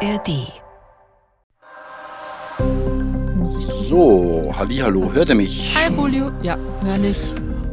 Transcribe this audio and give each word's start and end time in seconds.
ARD. 0.00 0.52
So, 3.42 4.52
hallo, 4.54 5.10
hört 5.12 5.30
ihr 5.30 5.34
mich? 5.34 5.74
Hi 5.74 5.90
Julio. 5.90 6.30
Ja, 6.42 6.58
hör 6.84 6.98
dich. 6.98 7.16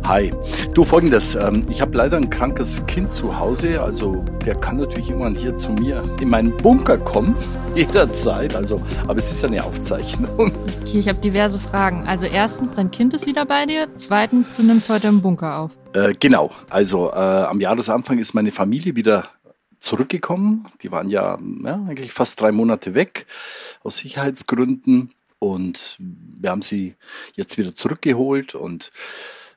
Hi. 0.05 0.31
Du, 0.73 0.85
folgendes, 0.85 1.35
ähm, 1.35 1.65
ich 1.69 1.81
habe 1.81 1.97
leider 1.97 2.15
ein 2.15 2.29
krankes 2.29 2.85
Kind 2.85 3.11
zu 3.11 3.37
Hause, 3.37 3.81
also 3.81 4.23
der 4.45 4.55
kann 4.55 4.77
natürlich 4.77 5.09
irgendwann 5.09 5.35
hier 5.35 5.57
zu 5.57 5.73
mir 5.73 6.01
in 6.21 6.29
meinen 6.29 6.55
Bunker 6.55 6.97
kommen, 6.97 7.35
jederzeit, 7.75 8.55
also, 8.55 8.81
aber 9.05 9.17
es 9.17 9.29
ist 9.29 9.41
ja 9.41 9.49
eine 9.49 9.63
Aufzeichnung. 9.63 10.53
Okay, 10.81 10.99
ich 10.99 11.09
habe 11.09 11.19
diverse 11.19 11.59
Fragen. 11.59 12.05
Also 12.07 12.25
erstens, 12.25 12.75
dein 12.75 12.89
Kind 12.89 13.13
ist 13.13 13.25
wieder 13.25 13.45
bei 13.45 13.65
dir. 13.65 13.89
Zweitens, 13.97 14.49
du 14.55 14.63
nimmst 14.63 14.87
heute 14.87 15.07
im 15.07 15.21
Bunker 15.21 15.57
auf. 15.57 15.71
Äh, 15.93 16.13
genau, 16.17 16.51
also 16.69 17.11
äh, 17.11 17.15
am 17.15 17.59
Jahresanfang 17.59 18.17
ist 18.17 18.33
meine 18.33 18.51
Familie 18.51 18.95
wieder 18.95 19.25
zurückgekommen. 19.83 20.67
Die 20.81 20.91
waren 20.91 21.09
ja, 21.09 21.37
ja 21.63 21.75
eigentlich 21.87 22.13
fast 22.13 22.39
drei 22.39 22.51
Monate 22.51 22.93
weg 22.93 23.25
aus 23.83 23.97
Sicherheitsgründen 23.97 25.13
und 25.39 25.97
wir 25.99 26.49
haben 26.49 26.61
sie 26.61 26.95
jetzt 27.35 27.57
wieder 27.57 27.75
zurückgeholt 27.75 28.55
und 28.55 28.91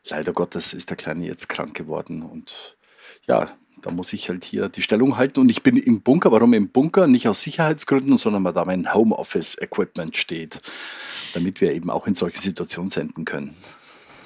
leider 0.09 0.33
Gottes 0.33 0.73
ist 0.73 0.91
der 0.91 0.97
Kleine 0.97 1.27
jetzt 1.27 1.49
krank 1.49 1.75
geworden 1.75 2.23
und 2.23 2.77
ja, 3.27 3.51
da 3.83 3.91
muss 3.91 4.13
ich 4.13 4.29
halt 4.29 4.45
hier 4.45 4.69
die 4.69 4.83
Stellung 4.83 5.17
halten 5.17 5.41
und 5.41 5.49
ich 5.49 5.63
bin 5.63 5.77
im 5.77 6.01
Bunker. 6.01 6.33
Warum 6.33 6.55
im 6.55 6.71
Bunker? 6.71 7.07
Nicht 7.07 7.29
aus 7.29 7.43
Sicherheitsgründen, 7.43 8.17
sondern 8.17 8.43
weil 8.43 8.53
da 8.53 8.65
mein 8.65 8.93
Homeoffice-Equipment 8.93 10.17
steht, 10.17 10.61
damit 11.35 11.61
wir 11.61 11.73
eben 11.73 11.91
auch 11.91 12.07
in 12.07 12.15
solche 12.15 12.39
Situationen 12.39 12.91
senden 12.91 13.25
können. 13.25 13.55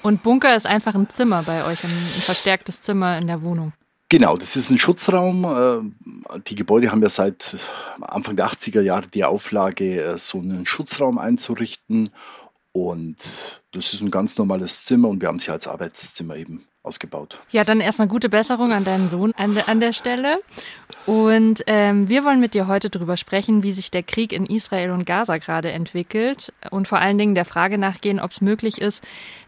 Und 0.03 0.23
Bunker 0.23 0.57
ist 0.57 0.67
einfach 0.67 0.95
ein 0.95 1.11
Zimmer 1.11 1.43
bei 1.43 1.65
euch, 1.65 1.85
ein, 1.85 1.91
ein 1.91 2.23
verstärktes 2.23 2.81
Zimmer 2.81 3.19
in 3.19 3.27
der 3.27 3.43
Wohnung. 3.43 3.73
Genau, 4.11 4.37
das 4.37 4.57
ist 4.57 4.71
ein 4.71 4.79
Schutzraum. 4.79 5.45
Äh, 5.45 6.41
die 6.49 6.57
Gebäude 6.57 6.91
haben 6.91 7.01
ja 7.01 7.09
seit 7.09 7.57
Anfang 8.01 8.35
der 8.35 8.49
80er 8.49 8.83
Jahre 8.83 9.07
die 9.07 9.25
Auflage, 9.25 10.03
äh, 10.03 10.19
so 10.19 10.39
einen 10.39 10.67
Schutzraum 10.67 11.17
einzurichten. 11.17 12.11
Und 12.73 13.17
das 13.73 13.95
ist 13.95 14.03
ein 14.03 14.11
ganz 14.11 14.37
normales 14.37 14.85
Zimmer 14.85 15.09
und 15.09 15.21
wir 15.21 15.29
haben 15.29 15.39
sie 15.39 15.53
als 15.53 15.69
Arbeitszimmer 15.69 16.37
eben 16.37 16.65
ausgebaut. 16.83 17.39
Ja, 17.51 17.63
dann 17.63 17.81
erstmal 17.81 18.09
gute 18.09 18.29
Besserung 18.29 18.73
an 18.73 18.85
deinen 18.85 19.11
Sohn 19.11 19.33
an, 19.37 19.57
an 19.67 19.79
der 19.79 19.93
Stelle. 19.93 20.41
Und 21.07 21.63
ähm, 21.69 22.09
wir 22.09 22.25
wollen 22.25 22.41
mit 22.41 22.55
dir 22.55 22.67
heute 22.67 22.91
darüber 22.91 23.17
sprechen, 23.17 23.63
wie 23.63 23.73
sich 23.73 23.93
der 23.93 24.03
Krieg 24.03 24.33
in 24.33 24.47
Israel 24.47 24.91
und 24.91 25.05
Gaza 25.05 25.39
gerade 25.39 25.71
entwickelt 25.71 26.53
und 26.71 26.89
vor 26.89 26.99
allen 26.99 27.19
Dingen 27.19 27.37
der 27.37 27.45
Frage 27.45 27.79
nachgehen, 27.79 28.19
ob 28.19 28.33
es 28.33 28.41
möglich 28.41 28.81
ist, 28.81 29.05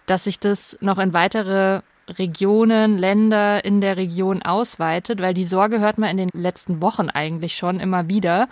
dass 0.07 0.25
sich 0.25 0.39
das 0.39 0.77
noch 0.81 0.99
in 0.99 1.13
weitere 1.13 1.81
Regionen, 2.09 2.99
Länder 2.99 3.65
in 3.65 3.81
der 3.81 3.97
Region 3.97 4.43
ausweitet, 4.43 5.21
weil 5.21 5.35
die 5.35 5.45
Sorge 5.45 5.81
hört 5.81 5.99
man 5.99 6.11
in 6.11 6.17
den 6.17 6.31
letzten 6.33 6.83
Wochen 6.83 7.09
eigentlich 7.09 7.57
schon 7.57 7.81
immer 7.81 8.09
wieder. 8.09 8.49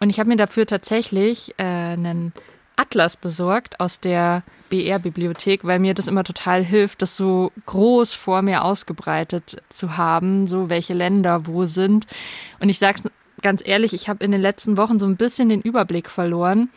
Und 0.00 0.10
ich 0.10 0.20
habe 0.20 0.28
mir 0.28 0.36
dafür 0.36 0.66
tatsächlich 0.66 1.54
äh, 1.58 1.64
einen 1.64 2.32
Atlas 2.76 3.16
besorgt 3.16 3.80
aus 3.80 3.98
der 3.98 4.44
BR-Bibliothek, 4.70 5.64
weil 5.64 5.80
mir 5.80 5.94
das 5.94 6.06
immer 6.06 6.22
total 6.22 6.64
hilft, 6.64 7.02
das 7.02 7.16
so 7.16 7.50
groß 7.66 8.14
vor 8.14 8.42
mir 8.42 8.62
ausgebreitet 8.62 9.60
zu 9.68 9.96
haben, 9.96 10.46
so 10.46 10.70
welche 10.70 10.94
Länder 10.94 11.46
wo 11.46 11.66
sind. 11.66 12.06
Und 12.60 12.68
ich 12.68 12.78
sage 12.78 13.10
ganz 13.42 13.62
ehrlich, 13.64 13.94
ich 13.94 14.08
habe 14.08 14.24
in 14.24 14.30
den 14.30 14.40
letzten 14.40 14.76
Wochen 14.76 15.00
so 15.00 15.06
ein 15.06 15.16
bisschen 15.16 15.48
den 15.48 15.60
Überblick 15.60 16.08
verloren, 16.08 16.70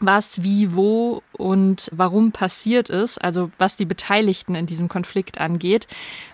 was, 0.00 0.42
wie, 0.42 0.74
wo 0.74 1.22
und 1.32 1.90
warum 1.92 2.32
passiert 2.32 2.88
ist, 2.88 3.22
also 3.22 3.50
was 3.58 3.76
die 3.76 3.84
Beteiligten 3.84 4.54
in 4.54 4.66
diesem 4.66 4.88
Konflikt 4.88 5.40
angeht, 5.40 5.86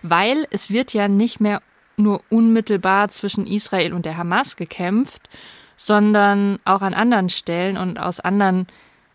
weil 0.03 0.47
es 0.51 0.71
wird 0.71 0.93
ja 0.93 1.09
nicht 1.09 1.41
mehr 1.41 1.61
nur 1.97 2.23
unmittelbar 2.31 3.09
zwischen 3.09 3.47
Israel 3.47 3.93
und 3.93 4.07
der 4.07 4.17
Hamas 4.17 4.57
gekämpft, 4.57 5.29
sondern 5.77 6.59
auch 6.65 6.83
an 6.83 6.95
anderen 6.95 7.29
Stellen 7.29 7.77
und 7.77 7.99
aus 7.99 8.21
anderen 8.21 8.67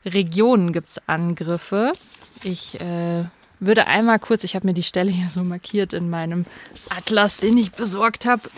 Regionen 0.05 0.73
gibt 0.73 0.89
es 0.89 1.07
Angriffe. 1.07 1.93
Ich 2.43 2.79
äh, 2.81 3.25
würde 3.61 3.87
einmal 3.87 4.19
kurz, 4.19 4.43
ich 4.43 4.55
habe 4.55 4.67
mir 4.67 4.73
die 4.73 4.83
Stelle 4.83 5.11
hier 5.11 5.29
so 5.29 5.43
markiert 5.43 5.93
in 5.93 6.09
meinem 6.09 6.45
Atlas, 6.89 7.37
den 7.37 7.57
ich 7.57 7.71
besorgt 7.71 8.25
habe, 8.25 8.49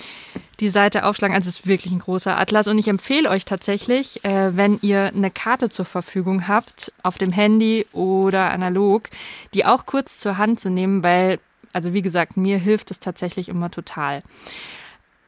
die 0.59 0.69
Seite 0.69 1.05
aufschlagen. 1.05 1.35
Also 1.35 1.49
es 1.49 1.59
ist 1.59 1.67
wirklich 1.67 1.91
ein 1.91 1.99
großer 1.99 2.39
Atlas 2.39 2.67
und 2.67 2.77
ich 2.77 2.87
empfehle 2.87 3.29
euch 3.29 3.45
tatsächlich, 3.45 4.23
äh, 4.23 4.55
wenn 4.55 4.79
ihr 4.81 5.11
eine 5.13 5.29
Karte 5.29 5.69
zur 5.69 5.85
Verfügung 5.85 6.47
habt, 6.47 6.93
auf 7.03 7.17
dem 7.17 7.31
Handy 7.31 7.85
oder 7.91 8.51
analog, 8.51 9.09
die 9.53 9.65
auch 9.65 9.85
kurz 9.85 10.17
zur 10.19 10.37
Hand 10.37 10.59
zu 10.59 10.69
nehmen, 10.69 11.03
weil, 11.03 11.39
also 11.73 11.93
wie 11.93 12.01
gesagt, 12.01 12.37
mir 12.37 12.57
hilft 12.57 12.89
es 12.91 12.99
tatsächlich 12.99 13.49
immer 13.49 13.69
total. 13.69 14.23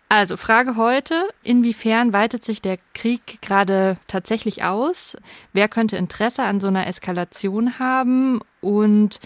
Also 0.07 0.37
Frage 0.37 0.75
heute, 0.75 1.27
inwiefern 1.43 2.13
weitet 2.13 2.45
sich 2.45 2.61
der 2.61 2.77
Krieg 2.93 3.41
gerade 3.41 3.97
tatsächlich 4.07 4.63
aus? 4.63 5.17
Wer 5.51 5.67
könnte 5.67 5.97
Interesse 5.97 6.43
an 6.43 6.61
so 6.61 6.67
einer 6.67 6.85
Eskalation 6.87 7.79
haben? 7.79 8.39
Und 8.61 9.19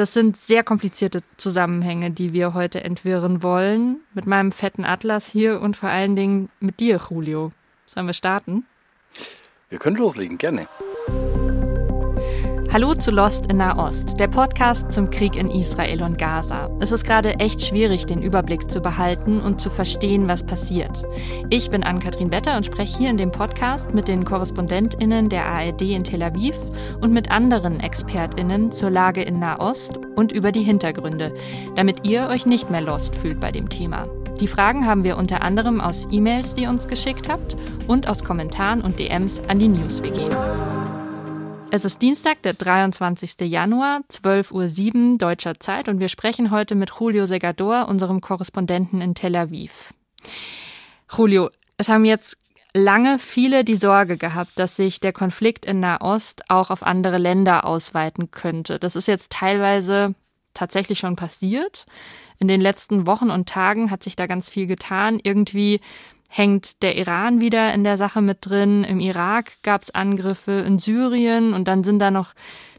das 0.00 0.14
sind 0.14 0.38
sehr 0.38 0.64
komplizierte 0.64 1.22
Zusammenhänge, 1.36 2.10
die 2.10 2.32
wir 2.32 2.54
heute 2.54 2.82
entwirren 2.82 3.42
wollen. 3.42 4.00
Mit 4.14 4.26
meinem 4.26 4.50
fetten 4.50 4.82
Atlas 4.82 5.30
hier 5.30 5.60
und 5.60 5.76
vor 5.76 5.90
allen 5.90 6.16
Dingen 6.16 6.48
mit 6.58 6.80
dir, 6.80 6.98
Julio. 7.10 7.52
Sollen 7.84 8.06
wir 8.06 8.14
starten? 8.14 8.64
Wir 9.68 9.78
können 9.78 9.96
loslegen, 9.96 10.38
gerne. 10.38 10.68
Hallo 12.72 12.94
zu 12.94 13.10
Lost 13.10 13.46
in 13.46 13.56
Nahost, 13.56 14.20
der 14.20 14.28
Podcast 14.28 14.92
zum 14.92 15.10
Krieg 15.10 15.34
in 15.34 15.50
Israel 15.50 16.04
und 16.04 16.18
Gaza. 16.18 16.70
Es 16.78 16.92
ist 16.92 17.02
gerade 17.02 17.34
echt 17.40 17.60
schwierig, 17.60 18.06
den 18.06 18.22
Überblick 18.22 18.70
zu 18.70 18.80
behalten 18.80 19.40
und 19.40 19.60
zu 19.60 19.70
verstehen, 19.70 20.28
was 20.28 20.44
passiert. 20.44 21.02
Ich 21.48 21.68
bin 21.70 21.82
Ann-Kathrin 21.82 22.30
Wetter 22.30 22.56
und 22.56 22.64
spreche 22.64 22.96
hier 22.96 23.10
in 23.10 23.16
dem 23.16 23.32
Podcast 23.32 23.92
mit 23.92 24.06
den 24.06 24.24
KorrespondentInnen 24.24 25.28
der 25.28 25.46
ARD 25.46 25.82
in 25.82 26.04
Tel 26.04 26.22
Aviv 26.22 26.54
und 27.00 27.12
mit 27.12 27.28
anderen 27.28 27.80
ExpertInnen 27.80 28.70
zur 28.70 28.90
Lage 28.90 29.22
in 29.22 29.40
Nahost 29.40 29.98
und 30.14 30.30
über 30.30 30.52
die 30.52 30.62
Hintergründe, 30.62 31.34
damit 31.74 32.06
ihr 32.06 32.28
euch 32.28 32.46
nicht 32.46 32.70
mehr 32.70 32.82
lost 32.82 33.16
fühlt 33.16 33.40
bei 33.40 33.50
dem 33.50 33.68
Thema. 33.68 34.06
Die 34.38 34.46
Fragen 34.46 34.86
haben 34.86 35.02
wir 35.02 35.16
unter 35.16 35.42
anderem 35.42 35.80
aus 35.80 36.06
E-Mails, 36.12 36.54
die 36.54 36.62
ihr 36.62 36.70
uns 36.70 36.86
geschickt 36.86 37.28
habt 37.28 37.56
und 37.88 38.08
aus 38.08 38.22
Kommentaren 38.22 38.80
und 38.80 39.00
DMs 39.00 39.40
an 39.48 39.58
die 39.58 39.68
NewsWG. 39.68 40.79
Es 41.72 41.84
ist 41.84 42.02
Dienstag, 42.02 42.42
der 42.42 42.54
23. 42.54 43.42
Januar, 43.42 44.00
12.07 44.10 45.12
Uhr 45.12 45.18
deutscher 45.18 45.60
Zeit 45.60 45.88
und 45.88 46.00
wir 46.00 46.08
sprechen 46.08 46.50
heute 46.50 46.74
mit 46.74 46.90
Julio 46.98 47.26
Segador, 47.26 47.86
unserem 47.88 48.20
Korrespondenten 48.20 49.00
in 49.00 49.14
Tel 49.14 49.36
Aviv. 49.36 49.94
Julio, 51.16 51.50
es 51.76 51.88
haben 51.88 52.04
jetzt 52.04 52.36
lange 52.74 53.20
viele 53.20 53.62
die 53.62 53.76
Sorge 53.76 54.16
gehabt, 54.16 54.50
dass 54.56 54.74
sich 54.74 54.98
der 54.98 55.12
Konflikt 55.12 55.64
in 55.64 55.78
Nahost 55.78 56.42
auch 56.48 56.70
auf 56.70 56.82
andere 56.82 57.18
Länder 57.18 57.64
ausweiten 57.64 58.32
könnte. 58.32 58.80
Das 58.80 58.96
ist 58.96 59.06
jetzt 59.06 59.30
teilweise 59.30 60.16
tatsächlich 60.54 60.98
schon 60.98 61.14
passiert. 61.14 61.86
In 62.40 62.48
den 62.48 62.60
letzten 62.60 63.06
Wochen 63.06 63.30
und 63.30 63.48
Tagen 63.48 63.92
hat 63.92 64.02
sich 64.02 64.16
da 64.16 64.26
ganz 64.26 64.50
viel 64.50 64.66
getan. 64.66 65.20
Irgendwie 65.22 65.80
hängt 66.32 66.80
der 66.82 66.96
Iran 66.96 67.40
wieder 67.40 67.74
in 67.74 67.82
der 67.82 67.98
Sache 67.98 68.22
mit 68.22 68.38
drin. 68.42 68.84
Im 68.84 69.00
Irak 69.00 69.62
gab 69.62 69.82
es 69.82 69.90
Angriffe, 69.90 70.52
in 70.52 70.78
Syrien 70.78 71.52
und 71.52 71.66
dann 71.66 71.82
sind 71.82 71.98
da 71.98 72.12
noch 72.12 72.34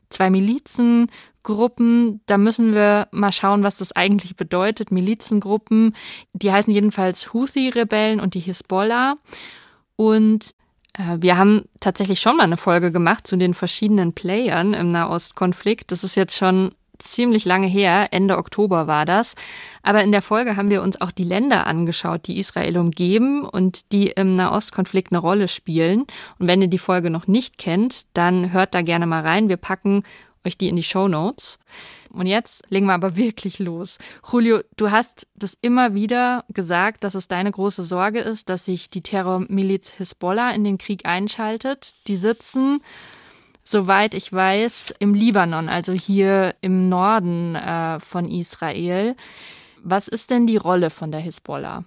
zwei 0.10 0.30
Milizengruppen. 0.30 2.22
Da 2.28 2.38
müssen 2.38 2.74
wir 2.74 3.10
mal 3.12 3.34
schauen, 3.34 3.64
was 3.64 3.76
das 3.76 3.92
eigentlich 3.92 4.38
bedeutet. 4.38 4.90
Milizengruppen, 4.92 5.98
die 6.32 6.50
heißen 6.50 6.74
jedenfalls 6.74 7.34
Houthi-Rebellen 7.34 8.22
und 8.22 8.36
die 8.36 8.40
Hisbollah. 8.40 9.16
Und 9.98 10.56
äh, 10.94 11.18
wir 11.20 11.38
haben 11.38 11.66
tatsächlich 11.82 12.22
schon 12.22 12.38
mal 12.38 12.44
eine 12.44 12.56
Folge 12.56 12.94
gemacht 12.94 13.28
zu 13.28 13.36
den 13.36 13.54
verschiedenen 13.54 14.14
Playern 14.14 14.74
im 14.74 14.92
Nahostkonflikt. 14.92 15.92
Das 15.92 16.06
ist 16.06 16.16
jetzt 16.16 16.38
schon 16.38 16.72
ziemlich 17.04 17.46
lange 17.46 17.68
her, 17.68 18.10
Ende 18.12 18.38
Oktober 18.38 18.88
war 18.88 19.06
das. 19.06 19.36
Aber 19.84 20.04
in 20.04 20.12
der 20.12 20.22
Folge 20.22 20.56
haben 20.56 20.70
wir 20.70 20.82
uns 20.82 21.00
auch 21.00 21.12
die 21.12 21.24
Länder 21.24 21.68
angeschaut, 21.68 22.28
die 22.28 22.38
Israel 22.38 22.78
umgeben 22.78 23.44
und 23.44 23.92
die 23.92 24.08
im 24.08 24.36
Nahostkonflikt 24.36 25.12
eine 25.12 25.20
Rolle 25.20 25.48
spielen. 25.48 26.02
Und 26.40 26.48
wenn 26.48 26.62
ihr 26.62 26.68
die 26.68 26.78
Folge 26.78 27.10
noch 27.10 27.28
nicht 27.28 27.58
kennt, 27.58 28.06
dann 28.14 28.54
hört 28.54 28.74
da 28.74 28.82
gerne 28.82 29.06
mal 29.06 29.22
rein. 29.22 29.50
Wir 29.50 29.58
packen 29.58 30.04
euch 30.46 30.58
die 30.58 30.70
in 30.70 30.76
die 30.76 30.84
Show 30.84 31.08
Notes. 31.08 31.60
Und 32.12 32.26
jetzt 32.26 32.64
legen 32.70 32.88
wir 32.88 32.94
aber 32.94 33.16
wirklich 33.18 33.60
los. 33.60 33.98
Julio, 34.30 34.60
du 34.78 34.92
hast 34.92 35.28
das 35.36 35.58
immer 35.62 35.94
wieder 35.94 36.46
gesagt, 36.50 37.04
dass 37.04 37.16
es 37.16 37.28
deine 37.28 37.52
große 37.52 37.84
Sorge 37.84 38.20
ist, 38.20 38.50
dass 38.50 38.66
sich 38.66 38.90
die 38.90 39.02
Terrormiliz 39.02 39.92
Hisbollah 39.92 40.52
in 40.52 40.64
den 40.64 40.78
Krieg 40.78 41.06
einschaltet. 41.06 41.94
Die 42.08 42.18
sitzen 42.18 42.82
soweit 43.64 44.14
ich 44.14 44.32
weiß, 44.32 44.94
im 45.00 45.14
Libanon, 45.14 45.70
also 45.70 45.94
hier 45.94 46.56
im 46.62 46.90
Norden 46.90 47.56
äh, 47.56 48.00
von 48.00 48.26
Israel. 48.26 49.16
Was 49.84 50.08
ist 50.08 50.30
denn 50.30 50.46
die 50.46 50.58
Rolle 50.58 50.92
von 50.92 51.12
der 51.12 51.22
Hisbollah? 51.22 51.84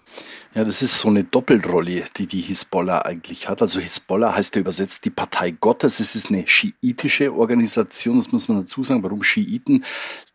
Ja, 0.55 0.65
das 0.65 0.83
ist 0.83 0.99
so 0.99 1.09
eine 1.09 1.23
Doppelrolle, 1.23 2.03
die 2.17 2.27
die 2.27 2.41
Hisbollah 2.41 3.03
eigentlich 3.03 3.49
hat. 3.49 3.63
Also 3.63 3.79
Hisbollah 3.79 4.35
heißt 4.35 4.57
ja 4.57 4.63
übersetzt 4.63 5.05
die 5.05 5.11
Partei 5.11 5.53
Gottes. 5.53 6.01
Es 6.01 6.17
ist 6.17 6.29
eine 6.29 6.47
schiitische 6.47 7.33
Organisation, 7.33 8.17
das 8.17 8.33
muss 8.33 8.49
man 8.49 8.61
dazu 8.61 8.83
sagen. 8.83 9.05
Warum 9.05 9.23
Schiiten? 9.23 9.85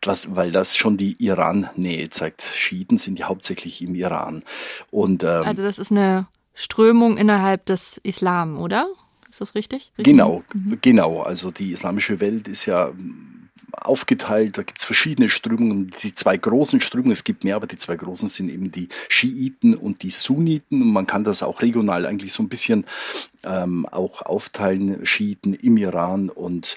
Das, 0.00 0.34
weil 0.34 0.50
das 0.52 0.78
schon 0.78 0.96
die 0.96 1.22
Iran-Nähe 1.22 2.08
zeigt. 2.08 2.42
Schiiten 2.42 2.96
sind 2.96 3.18
ja 3.18 3.28
hauptsächlich 3.28 3.82
im 3.82 3.94
Iran. 3.94 4.42
Und, 4.90 5.22
ähm, 5.22 5.42
also 5.44 5.62
das 5.62 5.78
ist 5.78 5.90
eine 5.90 6.28
Strömung 6.54 7.18
innerhalb 7.18 7.66
des 7.66 8.00
Islam, 8.02 8.58
oder? 8.58 8.88
Ist 9.30 9.40
das 9.40 9.54
richtig? 9.54 9.92
richtig? 9.96 10.04
Genau, 10.04 10.42
mhm. 10.52 10.78
genau. 10.82 11.22
Also 11.22 11.50
die 11.50 11.70
islamische 11.70 12.20
Welt 12.20 12.48
ist 12.48 12.66
ja 12.66 12.92
aufgeteilt. 13.72 14.58
Da 14.58 14.62
gibt 14.62 14.80
es 14.80 14.84
verschiedene 14.84 15.28
Strömungen. 15.28 15.90
Die 16.02 16.14
zwei 16.14 16.36
großen 16.36 16.80
Strömungen, 16.80 17.12
es 17.12 17.24
gibt 17.24 17.44
mehr, 17.44 17.56
aber 17.56 17.68
die 17.68 17.76
zwei 17.76 17.96
großen 17.96 18.28
sind 18.28 18.50
eben 18.50 18.72
die 18.72 18.88
Schiiten 19.08 19.74
und 19.74 20.02
die 20.02 20.10
Sunniten. 20.10 20.82
Und 20.82 20.92
man 20.92 21.06
kann 21.06 21.24
das 21.24 21.42
auch 21.42 21.62
regional 21.62 22.06
eigentlich 22.06 22.32
so 22.32 22.42
ein 22.42 22.48
bisschen 22.48 22.84
ähm, 23.44 23.86
auch 23.86 24.22
aufteilen. 24.22 25.06
Schiiten 25.06 25.54
im 25.54 25.76
Iran 25.76 26.28
und 26.28 26.76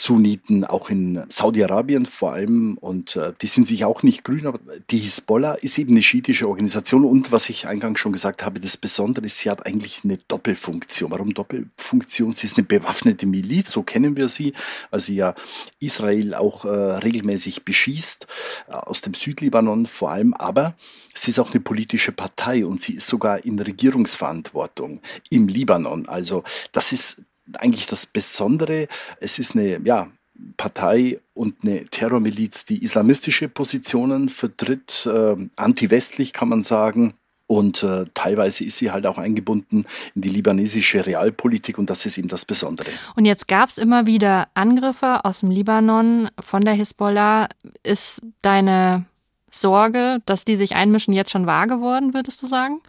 Sunniten, 0.00 0.64
auch 0.64 0.90
in 0.90 1.24
Saudi-Arabien 1.28 2.06
vor 2.06 2.32
allem. 2.32 2.78
Und 2.78 3.16
äh, 3.16 3.32
die 3.42 3.48
sind 3.48 3.66
sich 3.66 3.84
auch 3.84 4.04
nicht 4.04 4.22
grün, 4.22 4.46
aber 4.46 4.60
die 4.90 4.98
Hisbollah 4.98 5.54
ist 5.54 5.76
eben 5.76 5.90
eine 5.90 6.04
schiitische 6.04 6.48
Organisation. 6.48 7.04
Und 7.04 7.32
was 7.32 7.50
ich 7.50 7.66
eingangs 7.66 7.98
schon 7.98 8.12
gesagt 8.12 8.44
habe, 8.44 8.60
das 8.60 8.76
Besondere 8.76 9.26
ist, 9.26 9.38
sie 9.38 9.50
hat 9.50 9.66
eigentlich 9.66 10.02
eine 10.04 10.18
Doppelfunktion. 10.28 11.10
Warum 11.10 11.34
Doppelfunktion? 11.34 12.30
Sie 12.30 12.46
ist 12.46 12.56
eine 12.56 12.66
bewaffnete 12.66 13.26
Miliz, 13.26 13.72
so 13.72 13.82
kennen 13.82 14.14
wir 14.14 14.28
sie, 14.28 14.52
weil 14.90 15.00
sie 15.00 15.16
ja 15.16 15.34
Israel 15.80 16.34
auch 16.34 16.64
äh, 16.64 16.68
regelmäßig 16.68 17.64
beschießt, 17.64 18.28
äh, 18.68 18.72
aus 18.74 19.00
dem 19.00 19.14
Südlibanon 19.14 19.86
vor 19.86 20.12
allem. 20.12 20.32
Aber 20.32 20.76
sie 21.12 21.32
ist 21.32 21.40
auch 21.40 21.50
eine 21.50 21.60
politische 21.60 22.12
Partei 22.12 22.64
und 22.64 22.80
sie 22.80 22.94
ist 22.94 23.08
sogar 23.08 23.44
in 23.44 23.58
Regierungsverantwortung 23.58 25.00
im 25.28 25.48
Libanon. 25.48 26.06
Also 26.06 26.44
das 26.70 26.92
ist 26.92 27.24
eigentlich 27.58 27.86
das 27.86 28.06
Besondere. 28.06 28.88
Es 29.20 29.38
ist 29.38 29.54
eine, 29.54 29.80
ja, 29.84 30.08
Partei 30.56 31.20
und 31.34 31.64
eine 31.64 31.86
Terrormiliz, 31.86 32.64
die 32.64 32.82
islamistische 32.82 33.48
Positionen 33.48 34.28
vertritt, 34.28 35.08
äh, 35.12 35.36
anti-westlich 35.56 36.32
kann 36.32 36.48
man 36.48 36.62
sagen. 36.62 37.14
Und 37.48 37.82
äh, 37.82 38.04
teilweise 38.12 38.64
ist 38.64 38.76
sie 38.76 38.90
halt 38.90 39.06
auch 39.06 39.16
eingebunden 39.16 39.86
in 40.14 40.20
die 40.20 40.28
libanesische 40.28 41.06
Realpolitik 41.06 41.78
und 41.78 41.88
das 41.88 42.04
ist 42.04 42.18
eben 42.18 42.28
das 42.28 42.44
Besondere. 42.44 42.90
Und 43.16 43.24
jetzt 43.24 43.48
gab 43.48 43.70
es 43.70 43.78
immer 43.78 44.06
wieder 44.06 44.48
Angriffe 44.52 45.24
aus 45.24 45.40
dem 45.40 45.50
Libanon 45.50 46.28
von 46.38 46.60
der 46.60 46.74
Hisbollah. 46.74 47.48
Ist 47.82 48.20
deine 48.42 49.06
Sorge, 49.50 50.18
dass 50.26 50.44
die 50.44 50.56
sich 50.56 50.74
einmischen, 50.74 51.14
jetzt 51.14 51.30
schon 51.30 51.46
wahr 51.46 51.66
geworden, 51.66 52.12
würdest 52.12 52.42
du 52.42 52.46
sagen? 52.46 52.82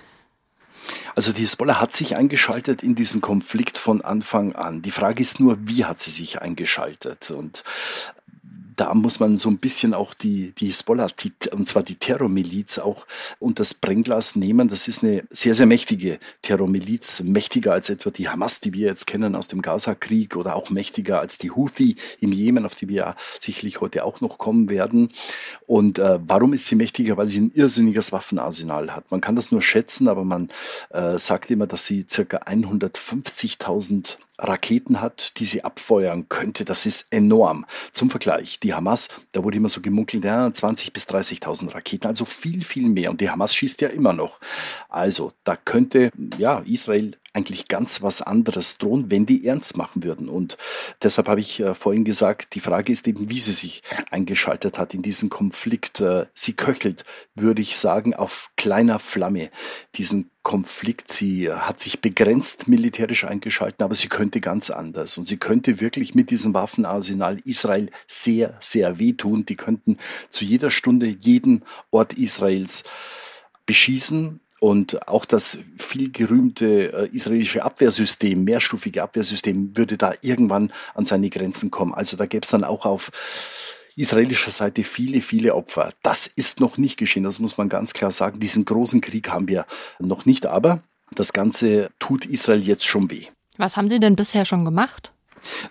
Also 1.15 1.31
die 1.33 1.41
Hisbollah 1.41 1.81
hat 1.81 1.91
sich 1.91 2.15
eingeschaltet 2.15 2.83
in 2.83 2.95
diesen 2.95 3.21
Konflikt 3.21 3.77
von 3.77 4.01
Anfang 4.01 4.53
an. 4.53 4.81
Die 4.81 4.91
Frage 4.91 5.21
ist 5.21 5.39
nur, 5.39 5.57
wie 5.61 5.85
hat 5.85 5.99
sie 5.99 6.11
sich 6.11 6.41
eingeschaltet? 6.41 7.31
Und 7.31 7.63
da 8.79 8.93
muss 8.93 9.19
man 9.19 9.35
so 9.35 9.49
ein 9.49 9.57
bisschen 9.57 9.93
auch 9.93 10.13
die, 10.13 10.53
die 10.57 10.67
Hisbollah, 10.67 11.07
die, 11.19 11.33
und 11.51 11.67
zwar 11.67 11.83
die 11.83 11.95
Terrormiliz, 11.95 12.79
auch 12.79 13.05
unter 13.37 13.59
das 13.59 13.73
Brennglas 13.73 14.37
nehmen. 14.37 14.69
Das 14.69 14.87
ist 14.87 15.03
eine 15.03 15.25
sehr, 15.29 15.53
sehr 15.53 15.65
mächtige 15.65 16.17
Terrormiliz, 16.41 17.21
mächtiger 17.21 17.73
als 17.73 17.89
etwa 17.89 18.09
die 18.09 18.29
Hamas, 18.29 18.61
die 18.61 18.71
wir 18.71 18.87
jetzt 18.87 19.05
kennen 19.05 19.35
aus 19.35 19.49
dem 19.49 19.61
Gaza-Krieg 19.61 20.37
oder 20.37 20.55
auch 20.55 20.69
mächtiger 20.69 21.19
als 21.19 21.37
die 21.37 21.51
Houthi 21.51 21.97
im 22.21 22.31
Jemen, 22.31 22.65
auf 22.65 22.73
die 22.73 22.87
wir 22.87 22.95
ja 22.95 23.15
sicherlich 23.39 23.81
heute 23.81 24.05
auch 24.05 24.21
noch 24.21 24.37
kommen 24.37 24.69
werden. 24.69 25.11
Und 25.67 25.99
äh, 25.99 26.19
warum 26.25 26.53
ist 26.53 26.67
sie 26.67 26.75
mächtiger? 26.75 27.17
Weil 27.17 27.27
sie 27.27 27.41
ein 27.41 27.51
irrsinniges 27.53 28.13
Waffenarsenal 28.13 28.95
hat. 28.95 29.11
Man 29.11 29.19
kann 29.19 29.35
das 29.35 29.51
nur 29.51 29.61
schätzen, 29.61 30.07
aber 30.07 30.23
man 30.23 30.47
äh, 30.91 31.19
sagt 31.19 31.51
immer, 31.51 31.67
dass 31.67 31.85
sie 31.85 32.05
circa 32.09 32.37
150.000 32.37 34.17
Raketen 34.39 35.01
hat, 35.01 35.39
die 35.39 35.45
sie 35.45 35.63
abfeuern 35.63 36.29
könnte. 36.29 36.65
Das 36.65 36.85
ist 36.85 37.11
enorm. 37.11 37.65
Zum 37.91 38.09
Vergleich, 38.09 38.59
die 38.59 38.73
Hamas, 38.73 39.09
da 39.33 39.43
wurde 39.43 39.57
immer 39.57 39.69
so 39.69 39.81
gemunkelt, 39.81 40.23
ja, 40.23 40.47
20.000 40.47 40.93
bis 40.93 41.07
30.000 41.07 41.73
Raketen, 41.73 42.07
also 42.07 42.25
viel, 42.25 42.63
viel 42.63 42.89
mehr. 42.89 43.11
Und 43.11 43.21
die 43.21 43.29
Hamas 43.29 43.53
schießt 43.55 43.81
ja 43.81 43.89
immer 43.89 44.13
noch. 44.13 44.39
Also 44.89 45.33
da 45.43 45.55
könnte 45.55 46.11
ja 46.37 46.59
Israel 46.65 47.15
eigentlich 47.33 47.67
ganz 47.67 48.01
was 48.01 48.21
anderes 48.21 48.77
drohen, 48.77 49.11
wenn 49.11 49.25
die 49.25 49.45
ernst 49.45 49.77
machen 49.77 50.03
würden. 50.03 50.29
Und 50.29 50.57
deshalb 51.03 51.27
habe 51.27 51.39
ich 51.39 51.59
äh, 51.59 51.75
vorhin 51.75 52.03
gesagt, 52.03 52.55
die 52.55 52.59
Frage 52.59 52.91
ist 52.91 53.07
eben, 53.07 53.29
wie 53.29 53.39
sie 53.39 53.53
sich 53.53 53.83
eingeschaltet 54.09 54.79
hat 54.79 54.93
in 54.93 55.01
diesen 55.01 55.29
Konflikt. 55.29 56.01
Äh, 56.01 56.25
sie 56.33 56.53
köchelt, 56.53 57.03
würde 57.35 57.61
ich 57.61 57.77
sagen, 57.77 58.15
auf 58.15 58.51
kleiner 58.57 58.99
Flamme 58.99 59.51
diesen 59.95 60.31
Konflikt. 60.41 61.11
Sie 61.11 61.51
hat 61.51 61.79
sich 61.79 62.01
begrenzt 62.01 62.67
militärisch 62.67 63.25
eingeschaltet, 63.25 63.81
aber 63.83 63.93
sie 63.93 64.07
könnte 64.07 64.41
ganz 64.41 64.71
anders. 64.71 65.17
Und 65.17 65.25
sie 65.25 65.37
könnte 65.37 65.81
wirklich 65.81 66.15
mit 66.15 66.31
diesem 66.31 66.55
Waffenarsenal 66.55 67.37
Israel 67.45 67.91
sehr, 68.07 68.57
sehr 68.59 68.97
wehtun. 68.97 69.45
Die 69.45 69.55
könnten 69.55 69.97
zu 70.29 70.45
jeder 70.45 70.71
Stunde 70.71 71.05
jeden 71.05 71.63
Ort 71.91 72.13
Israels 72.13 72.83
beschießen, 73.67 74.39
und 74.59 75.07
auch 75.07 75.25
das 75.25 75.57
viel 75.77 76.11
gerühmte 76.11 76.93
äh, 76.93 77.15
israelische 77.15 77.63
Abwehrsystem, 77.63 78.43
mehrstufige 78.43 79.03
Abwehrsystem, 79.03 79.75
würde 79.77 79.97
da 79.97 80.13
irgendwann 80.21 80.71
an 80.95 81.05
seine 81.05 81.29
Grenzen 81.29 81.71
kommen. 81.71 81.93
Also 81.93 82.17
da 82.17 82.25
gäbe 82.25 82.43
es 82.43 82.49
dann 82.49 82.63
auch 82.63 82.85
auf 82.85 83.11
israelischer 83.95 84.51
Seite 84.51 84.83
viele, 84.83 85.21
viele 85.21 85.55
Opfer. 85.55 85.91
Das 86.03 86.27
ist 86.27 86.59
noch 86.59 86.77
nicht 86.77 86.97
geschehen, 86.97 87.23
das 87.23 87.39
muss 87.39 87.57
man 87.57 87.69
ganz 87.69 87.93
klar 87.93 88.11
sagen. 88.11 88.39
Diesen 88.39 88.65
großen 88.65 89.01
Krieg 89.01 89.29
haben 89.29 89.47
wir 89.47 89.65
noch 89.99 90.25
nicht, 90.25 90.45
aber 90.45 90.81
das 91.15 91.33
Ganze 91.33 91.89
tut 91.99 92.25
Israel 92.25 92.61
jetzt 92.61 92.85
schon 92.85 93.11
weh. 93.11 93.25
Was 93.57 93.75
haben 93.75 93.89
Sie 93.89 93.99
denn 93.99 94.15
bisher 94.15 94.45
schon 94.45 94.63
gemacht? 94.63 95.11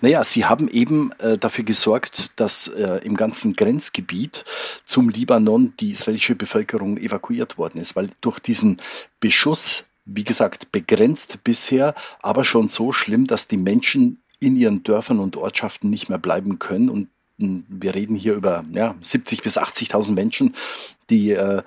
Naja, 0.01 0.25
sie 0.25 0.45
haben 0.45 0.69
eben 0.69 1.13
äh, 1.19 1.39
dafür 1.39 1.65
gesorgt, 1.65 2.39
dass 2.41 2.69
äh, 2.69 3.01
im 3.05 3.17
ganzen 3.17 3.55
Grenzgebiet 3.55 4.45
zum 4.85 5.09
Libanon 5.09 5.75
die 5.81 5.91
israelische 5.91 6.35
Bevölkerung 6.35 6.97
evakuiert 6.99 7.59
worden 7.59 7.81
ist, 7.81 7.97
weil 7.97 8.11
durch 8.21 8.39
diesen 8.39 8.79
Beschuss, 9.21 9.87
wie 10.05 10.25
gesagt, 10.25 10.73
begrenzt 10.73 11.45
bisher, 11.45 11.95
aber 12.21 12.45
schon 12.45 12.69
so 12.69 12.93
schlimm, 12.93 13.27
dass 13.27 13.49
die 13.49 13.57
Menschen 13.57 14.23
in 14.41 14.57
ihren 14.57 14.83
Dörfern 14.83 15.19
und 15.19 15.37
Ortschaften 15.37 15.91
nicht 15.91 16.09
mehr 16.09 16.19
bleiben 16.19 16.59
können 16.59 16.89
und 16.89 17.09
wir 17.39 17.95
reden 17.95 18.17
hier 18.17 18.35
über 18.35 18.65
ja, 18.73 18.97
70 19.01 19.43
bis 19.43 19.59
80.000 19.59 20.13
Menschen, 20.13 20.55
die 21.09 21.31
äh, 21.31 21.63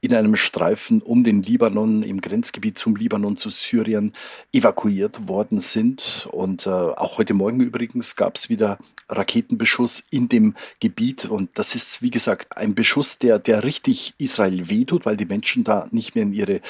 in 0.00 0.14
einem 0.14 0.36
Streifen 0.36 1.02
um 1.02 1.24
den 1.24 1.42
Libanon, 1.42 2.02
im 2.02 2.20
Grenzgebiet 2.20 2.78
zum 2.78 2.94
Libanon, 2.96 3.36
zu 3.36 3.48
Syrien 3.48 4.12
evakuiert 4.52 5.28
worden 5.28 5.58
sind. 5.58 6.28
Und 6.30 6.66
äh, 6.66 6.70
auch 6.70 7.18
heute 7.18 7.34
Morgen 7.34 7.60
übrigens 7.60 8.16
gab 8.16 8.36
es 8.36 8.48
wieder 8.48 8.78
Raketenbeschuss 9.08 10.06
in 10.10 10.28
dem 10.28 10.54
Gebiet. 10.80 11.24
Und 11.24 11.50
das 11.54 11.74
ist, 11.74 12.02
wie 12.02 12.10
gesagt, 12.10 12.56
ein 12.56 12.74
Beschuss, 12.74 13.18
der, 13.18 13.38
der 13.38 13.64
richtig 13.64 14.14
Israel 14.18 14.68
wehtut, 14.68 15.06
weil 15.06 15.16
die 15.16 15.26
Menschen 15.26 15.64
da 15.64 15.88
nicht 15.90 16.14
mehr 16.14 16.24
in 16.24 16.32
ihre 16.32 16.60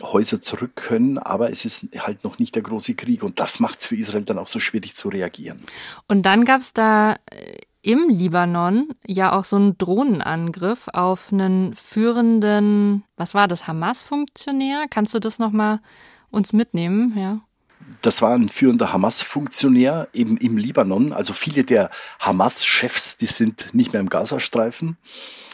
Häuser 0.00 0.40
zurück 0.40 0.76
können. 0.76 1.18
Aber 1.18 1.50
es 1.50 1.64
ist 1.64 1.88
halt 1.98 2.24
noch 2.24 2.38
nicht 2.38 2.54
der 2.54 2.62
große 2.62 2.94
Krieg. 2.94 3.22
Und 3.22 3.40
das 3.40 3.58
macht 3.58 3.80
es 3.80 3.86
für 3.86 3.96
Israel 3.96 4.24
dann 4.24 4.38
auch 4.38 4.46
so 4.48 4.58
schwierig 4.58 4.94
zu 4.94 5.08
reagieren. 5.08 5.64
Und 6.08 6.22
dann 6.22 6.44
gab 6.44 6.60
es 6.60 6.72
da 6.72 7.16
äh, 7.30 7.56
im 7.82 8.08
Libanon 8.08 8.94
ja 9.06 9.36
auch 9.38 9.44
so 9.44 9.56
ein 9.56 9.76
Drohnenangriff 9.76 10.88
auf 10.92 11.32
einen 11.32 11.74
führenden, 11.74 13.04
was 13.16 13.34
war 13.34 13.48
das, 13.48 13.66
Hamas-Funktionär? 13.66 14.86
Kannst 14.88 15.14
du 15.14 15.18
das 15.18 15.38
nochmal 15.38 15.80
uns 16.30 16.52
mitnehmen? 16.52 17.14
Ja. 17.18 17.40
Das 18.00 18.22
war 18.22 18.34
ein 18.34 18.48
führender 18.48 18.92
Hamas-Funktionär 18.92 20.08
eben 20.12 20.36
im 20.36 20.56
Libanon. 20.56 21.12
Also 21.12 21.32
viele 21.32 21.64
der 21.64 21.90
Hamas-Chefs, 22.20 23.16
die 23.16 23.26
sind 23.26 23.72
nicht 23.72 23.92
mehr 23.92 24.00
im 24.00 24.08
Gazastreifen 24.08 24.96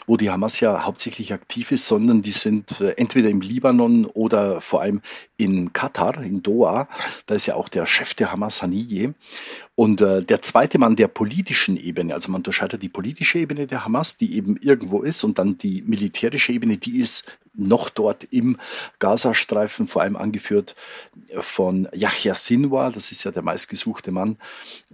wo 0.09 0.17
die 0.17 0.31
Hamas 0.31 0.59
ja 0.59 0.85
hauptsächlich 0.85 1.33
aktiv 1.33 1.71
ist, 1.71 1.87
sondern 1.87 2.23
die 2.23 2.33
sind 2.33 2.81
äh, 2.81 2.93
entweder 2.93 3.29
im 3.29 3.43
Libanon 3.43 4.07
oder 4.07 4.61
vor 4.61 4.81
allem 4.81 5.03
in 5.37 5.73
Katar, 5.73 6.23
in 6.23 6.43
Doha. 6.43 6.89
Da 7.27 7.35
ist 7.35 7.47
ja 7.47 7.55
auch 7.55 7.69
der 7.69 7.87
Chef 7.87 8.15
der 8.15 8.33
Hamas, 8.33 8.63
Haniyeh. 8.63 9.13
Und 9.75 10.01
äh, 10.01 10.23
der 10.23 10.43
zweite 10.43 10.79
Mann 10.79 10.97
der 10.97 11.09
politischen 11.09 11.77
Ebene, 11.77 12.15
also 12.15 12.33
man 12.33 12.41
unterscheidet 12.41 12.83
die 12.83 12.89
politische 12.89 13.39
Ebene 13.39 13.67
der 13.67 13.85
Hamas, 13.85 14.17
die 14.17 14.35
eben 14.35 14.57
irgendwo 14.57 15.03
ist, 15.03 15.23
und 15.25 15.39
dann 15.39 15.59
die 15.59 15.83
militärische 15.83 16.53
Ebene, 16.53 16.79
die 16.79 16.99
ist 16.99 17.39
noch 17.59 17.91
dort 17.91 18.25
im 18.25 18.59
Gazastreifen, 18.99 19.87
vor 19.87 20.03
allem 20.03 20.17
angeführt 20.17 20.75
von 21.39 21.89
Yahya 21.93 22.35
Sinwar, 22.35 22.91
das 22.93 23.11
ist 23.11 23.25
ja 23.25 23.31
der 23.31 23.43
meistgesuchte 23.43 24.13
Mann 24.13 24.39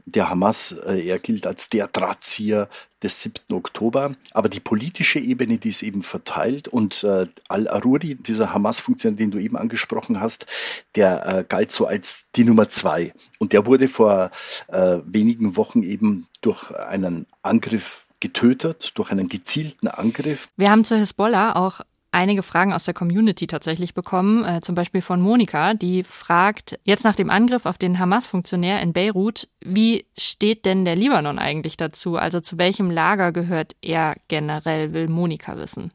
der 0.06 0.28
Hamas. 0.28 0.72
Äh, 0.72 1.06
er 1.06 1.18
gilt 1.18 1.46
als 1.46 1.68
der 1.68 1.88
Drahtzieher 1.88 2.68
des 3.02 3.22
7. 3.22 3.52
Oktober. 3.52 4.12
Aber 4.32 4.48
die 4.48 4.60
politische 4.60 5.18
Ebene, 5.18 5.58
die 5.58 5.68
ist 5.68 5.82
eben 5.82 6.02
verteilt 6.02 6.68
und 6.68 7.04
äh, 7.04 7.26
Al-Aruri, 7.48 8.14
dieser 8.14 8.52
Hamas-Funktionär, 8.52 9.16
den 9.16 9.30
du 9.30 9.38
eben 9.38 9.56
angesprochen 9.56 10.20
hast, 10.20 10.46
der 10.94 11.26
äh, 11.26 11.44
galt 11.46 11.70
so 11.70 11.86
als 11.86 12.30
die 12.34 12.44
Nummer 12.44 12.68
zwei. 12.68 13.12
Und 13.38 13.52
der 13.52 13.66
wurde 13.66 13.88
vor 13.88 14.30
äh, 14.68 14.98
wenigen 15.04 15.56
Wochen 15.56 15.82
eben 15.82 16.26
durch 16.40 16.70
einen 16.70 17.26
Angriff 17.42 18.06
getötet, 18.20 18.92
durch 18.94 19.10
einen 19.10 19.28
gezielten 19.28 19.88
Angriff. 19.88 20.48
Wir 20.56 20.70
haben 20.70 20.84
zur 20.84 20.96
Hisbollah 20.96 21.56
auch 21.56 21.80
einige 22.14 22.42
Fragen 22.42 22.72
aus 22.72 22.84
der 22.84 22.94
Community 22.94 23.46
tatsächlich 23.46 23.92
bekommen, 23.92 24.44
äh, 24.44 24.60
zum 24.62 24.74
Beispiel 24.74 25.02
von 25.02 25.20
Monika, 25.20 25.74
die 25.74 26.04
fragt, 26.04 26.78
jetzt 26.84 27.04
nach 27.04 27.16
dem 27.16 27.28
Angriff 27.28 27.66
auf 27.66 27.76
den 27.76 27.98
Hamas-Funktionär 27.98 28.80
in 28.80 28.92
Beirut, 28.92 29.48
wie 29.60 30.06
steht 30.16 30.64
denn 30.64 30.84
der 30.84 30.96
Libanon 30.96 31.38
eigentlich 31.38 31.76
dazu? 31.76 32.16
Also 32.16 32.40
zu 32.40 32.56
welchem 32.58 32.90
Lager 32.90 33.32
gehört 33.32 33.74
er 33.82 34.16
generell, 34.28 34.92
will 34.92 35.08
Monika 35.08 35.56
wissen. 35.58 35.90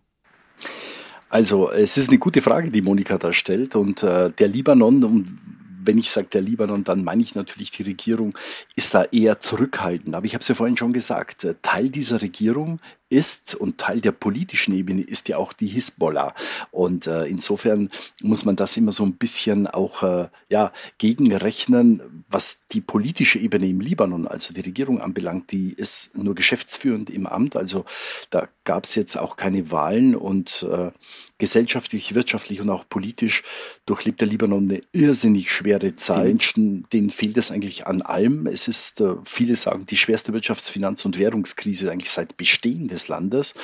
Also 1.29 1.71
es 1.71 1.97
ist 1.97 2.09
eine 2.09 2.19
gute 2.19 2.41
Frage, 2.41 2.71
die 2.71 2.81
Monika 2.81 3.17
da 3.17 3.31
stellt. 3.31 3.75
Und 3.75 4.03
äh, 4.03 4.31
der 4.31 4.47
Libanon, 4.47 5.03
und 5.03 5.38
wenn 5.83 5.97
ich 5.97 6.11
sage 6.11 6.27
der 6.33 6.41
Libanon, 6.41 6.83
dann 6.83 7.03
meine 7.03 7.21
ich 7.21 7.35
natürlich, 7.35 7.71
die 7.71 7.83
Regierung 7.83 8.38
ist 8.75 8.93
da 8.93 9.03
eher 9.03 9.39
zurückhaltend. 9.39 10.15
Aber 10.15 10.25
ich 10.25 10.33
habe 10.33 10.41
es 10.41 10.47
ja 10.47 10.55
vorhin 10.55 10.75
schon 10.75 10.91
gesagt, 10.91 11.43
äh, 11.43 11.55
Teil 11.61 11.89
dieser 11.89 12.21
Regierung 12.21 12.79
ist 13.09 13.55
und 13.55 13.77
Teil 13.77 14.01
der 14.01 14.11
politischen 14.11 14.75
Ebene 14.75 15.01
ist 15.01 15.27
ja 15.29 15.37
auch 15.37 15.53
die 15.53 15.67
Hisbollah. 15.67 16.33
Und 16.71 17.07
äh, 17.07 17.25
insofern 17.25 17.89
muss 18.21 18.45
man 18.45 18.55
das 18.55 18.77
immer 18.77 18.91
so 18.91 19.03
ein 19.03 19.13
bisschen 19.13 19.67
auch 19.67 20.03
äh, 20.03 20.29
ja, 20.49 20.71
gegenrechnen, 20.97 22.23
was 22.29 22.67
die 22.71 22.81
politische 22.81 23.39
Ebene 23.39 23.67
im 23.67 23.81
Libanon, 23.81 24.27
also 24.27 24.53
die 24.53 24.61
Regierung 24.61 25.01
anbelangt, 25.01 25.51
die 25.51 25.73
ist 25.73 26.17
nur 26.17 26.35
geschäftsführend 26.35 27.09
im 27.09 27.25
Amt. 27.25 27.55
Also 27.55 27.85
da 28.29 28.47
gab 28.69 28.83
es 28.83 28.93
jetzt 28.93 29.17
auch 29.17 29.35
keine 29.35 29.71
Wahlen 29.71 30.15
und 30.15 30.63
äh, 30.71 30.91
gesellschaftlich, 31.39 32.13
wirtschaftlich 32.13 32.61
und 32.61 32.69
auch 32.69 32.88
politisch 32.88 33.41
durchlebt 33.88 34.21
der 34.21 34.27
Libanon 34.27 34.69
eine 34.69 34.81
irrsinnig 34.91 35.51
schwere 35.51 35.95
Zeit. 35.95 36.25
Menschen, 36.25 36.85
denen 36.93 37.09
fehlt 37.09 37.35
es 37.38 37.49
eigentlich 37.49 37.88
an 37.88 38.03
allem. 38.03 38.45
Es 38.45 38.67
ist, 38.67 39.01
äh, 39.01 39.15
viele 39.25 39.55
sagen, 39.55 39.88
die 39.88 39.97
schwerste 39.97 40.33
Wirtschafts-, 40.33 40.69
Finanz- 40.69 41.03
und 41.03 41.17
Währungskrise 41.17 41.91
eigentlich 41.91 42.11
seit 42.11 42.38
Bestehen 42.38 42.88
des 42.88 43.07
Landes. 43.07 43.55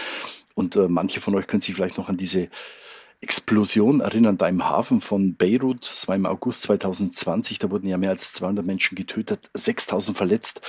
Und 0.56 0.76
äh, 0.76 0.88
manche 0.88 1.22
von 1.22 1.36
euch 1.36 1.46
können 1.46 1.62
sich 1.62 1.76
vielleicht 1.76 2.00
noch 2.00 2.10
an 2.10 2.18
diese 2.18 2.50
Explosion 3.22 4.02
erinnern, 4.02 4.38
da 4.38 4.48
im 4.48 4.68
Hafen 4.68 5.02
von 5.02 5.36
Beirut. 5.36 5.90
Das 5.90 6.08
war 6.08 6.16
im 6.16 6.26
August 6.26 6.64
2020. 6.64 7.60
Da 7.60 7.72
wurden 7.72 7.88
ja 7.88 7.98
mehr 7.98 8.10
als 8.10 8.34
200 8.34 8.66
Menschen 8.66 8.96
getötet, 8.96 9.50
6000 9.54 10.16
verletzt. 10.16 10.62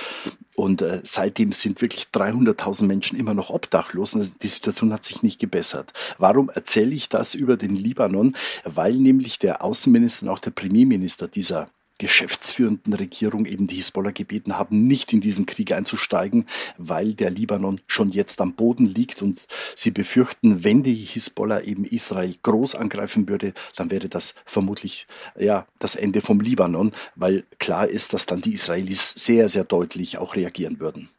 Und 0.55 0.81
äh, 0.81 1.01
seitdem 1.03 1.51
sind 1.51 1.81
wirklich 1.81 2.05
300.000 2.13 2.85
Menschen 2.85 3.19
immer 3.19 3.33
noch 3.33 3.49
obdachlos. 3.49 4.15
Und 4.15 4.43
die 4.43 4.47
Situation 4.47 4.91
hat 4.91 5.03
sich 5.03 5.23
nicht 5.23 5.39
gebessert. 5.39 5.93
Warum 6.17 6.49
erzähle 6.49 6.95
ich 6.95 7.09
das 7.09 7.35
über 7.35 7.57
den 7.57 7.75
Libanon? 7.75 8.35
Weil 8.63 8.95
nämlich 8.95 9.39
der 9.39 9.63
Außenminister 9.63 10.25
und 10.25 10.29
auch 10.29 10.39
der 10.39 10.51
Premierminister 10.51 11.27
dieser 11.27 11.69
geschäftsführenden 11.97 12.93
Regierung 12.93 13.45
eben 13.45 13.67
die 13.67 13.75
Hisbollah 13.75 14.11
gebeten 14.11 14.57
haben, 14.57 14.83
nicht 14.83 15.13
in 15.13 15.21
diesen 15.21 15.45
Krieg 15.45 15.71
einzusteigen, 15.71 16.47
weil 16.77 17.13
der 17.13 17.29
Libanon 17.29 17.81
schon 17.87 18.11
jetzt 18.11 18.41
am 18.41 18.53
Boden 18.53 18.85
liegt 18.85 19.21
und 19.21 19.47
sie 19.75 19.91
befürchten, 19.91 20.63
wenn 20.63 20.83
die 20.83 20.95
Hisbollah 20.95 21.61
eben 21.61 21.85
Israel 21.85 22.35
groß 22.43 22.75
angreifen 22.75 23.27
würde, 23.27 23.53
dann 23.75 23.91
wäre 23.91 24.09
das 24.09 24.35
vermutlich 24.45 25.07
ja 25.37 25.65
das 25.79 25.95
Ende 25.95 26.21
vom 26.21 26.39
Libanon, 26.39 26.91
weil 27.15 27.45
klar 27.59 27.87
ist, 27.87 28.13
dass 28.13 28.25
dann 28.25 28.41
die 28.41 28.53
Israelis 28.53 29.11
sehr 29.11 29.49
sehr 29.49 29.63
deutlich 29.63 30.17
auch 30.17 30.35
reagieren 30.35 30.79
würden. 30.79 31.09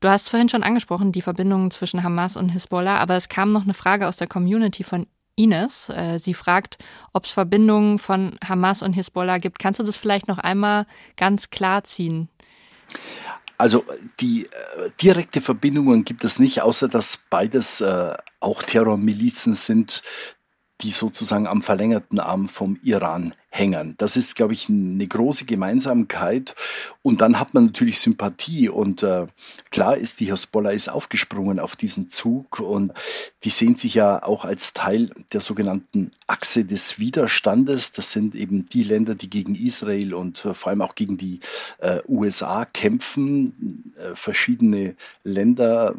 Du 0.00 0.08
hast 0.08 0.28
vorhin 0.28 0.48
schon 0.48 0.62
angesprochen, 0.62 1.10
die 1.10 1.22
Verbindungen 1.22 1.72
zwischen 1.72 2.04
Hamas 2.04 2.36
und 2.36 2.50
Hisbollah, 2.50 2.98
aber 2.98 3.16
es 3.16 3.28
kam 3.28 3.48
noch 3.48 3.64
eine 3.64 3.74
Frage 3.74 4.06
aus 4.06 4.16
der 4.16 4.28
Community 4.28 4.84
von 4.84 5.06
Ines. 5.38 5.88
Äh, 5.88 6.18
sie 6.18 6.34
fragt, 6.34 6.78
ob 7.12 7.24
es 7.24 7.30
Verbindungen 7.30 7.98
von 7.98 8.38
Hamas 8.46 8.82
und 8.82 8.92
Hisbollah 8.92 9.38
gibt. 9.38 9.58
Kannst 9.58 9.80
du 9.80 9.84
das 9.84 9.96
vielleicht 9.96 10.28
noch 10.28 10.38
einmal 10.38 10.86
ganz 11.16 11.50
klar 11.50 11.84
ziehen? 11.84 12.28
Also 13.56 13.84
die 14.20 14.44
äh, 14.44 14.90
direkte 15.00 15.40
Verbindungen 15.40 16.04
gibt 16.04 16.24
es 16.24 16.38
nicht, 16.38 16.62
außer 16.62 16.88
dass 16.88 17.24
beides 17.30 17.80
äh, 17.80 18.16
auch 18.40 18.62
Terrormilizen 18.62 19.54
sind, 19.54 20.02
die 20.80 20.90
sozusagen 20.90 21.46
am 21.46 21.62
verlängerten 21.62 22.20
Arm 22.20 22.48
vom 22.48 22.78
Iran 22.82 23.34
hängen. 23.50 23.94
Das 23.98 24.16
ist, 24.16 24.36
glaube 24.36 24.52
ich, 24.52 24.68
eine 24.68 25.06
große 25.06 25.46
Gemeinsamkeit. 25.46 26.54
Und 27.02 27.20
dann 27.20 27.40
hat 27.40 27.54
man 27.54 27.66
natürlich 27.66 28.00
Sympathie. 28.00 28.68
Und 28.68 29.02
äh, 29.02 29.26
klar 29.70 29.96
ist, 29.96 30.20
die 30.20 30.30
Hezbollah 30.30 30.70
ist 30.70 30.88
aufgesprungen 30.88 31.58
auf 31.58 31.74
diesen 31.74 32.08
Zug 32.08 32.60
und 32.60 32.92
die 33.44 33.50
sehen 33.50 33.76
sich 33.76 33.94
ja 33.94 34.22
auch 34.22 34.44
als 34.44 34.74
Teil 34.74 35.10
der 35.32 35.40
sogenannten 35.40 36.10
Achse 36.26 36.64
des 36.64 36.98
Widerstandes. 36.98 37.92
Das 37.92 38.12
sind 38.12 38.34
eben 38.34 38.68
die 38.68 38.82
Länder, 38.82 39.14
die 39.14 39.30
gegen 39.30 39.54
Israel 39.54 40.14
und 40.14 40.44
äh, 40.44 40.52
vor 40.52 40.70
allem 40.70 40.82
auch 40.82 40.94
gegen 40.94 41.16
die 41.16 41.40
äh, 41.78 42.00
USA 42.06 42.66
kämpfen, 42.66 43.94
äh, 43.96 44.14
verschiedene 44.14 44.94
Länder. 45.24 45.94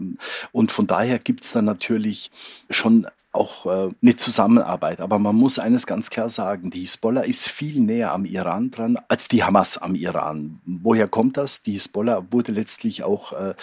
Und 0.51 0.71
von 0.71 0.85
daher 0.85 1.17
gibt 1.17 1.43
es 1.43 1.51
dann 1.51 1.65
natürlich 1.65 2.29
schon 2.69 3.07
auch 3.31 3.65
äh, 3.65 3.89
eine 4.01 4.15
Zusammenarbeit. 4.15 5.01
Aber 5.01 5.19
man 5.19 5.35
muss 5.35 5.59
eines 5.59 5.85
ganz 5.85 6.09
klar 6.09 6.29
sagen, 6.29 6.71
die 6.71 6.81
Hisbollah 6.81 7.21
ist 7.21 7.47
viel 7.47 7.79
näher 7.79 8.11
am 8.11 8.25
Iran 8.25 8.71
dran 8.71 8.97
als 9.07 9.27
die 9.27 9.43
Hamas 9.43 9.77
am 9.77 9.95
Iran. 9.95 10.59
Woher 10.65 11.07
kommt 11.07 11.37
das? 11.37 11.63
Die 11.63 11.73
Hisbollah 11.73 12.25
wurde 12.31 12.51
letztlich 12.51 13.03
auch 13.03 13.33
äh, 13.33 13.53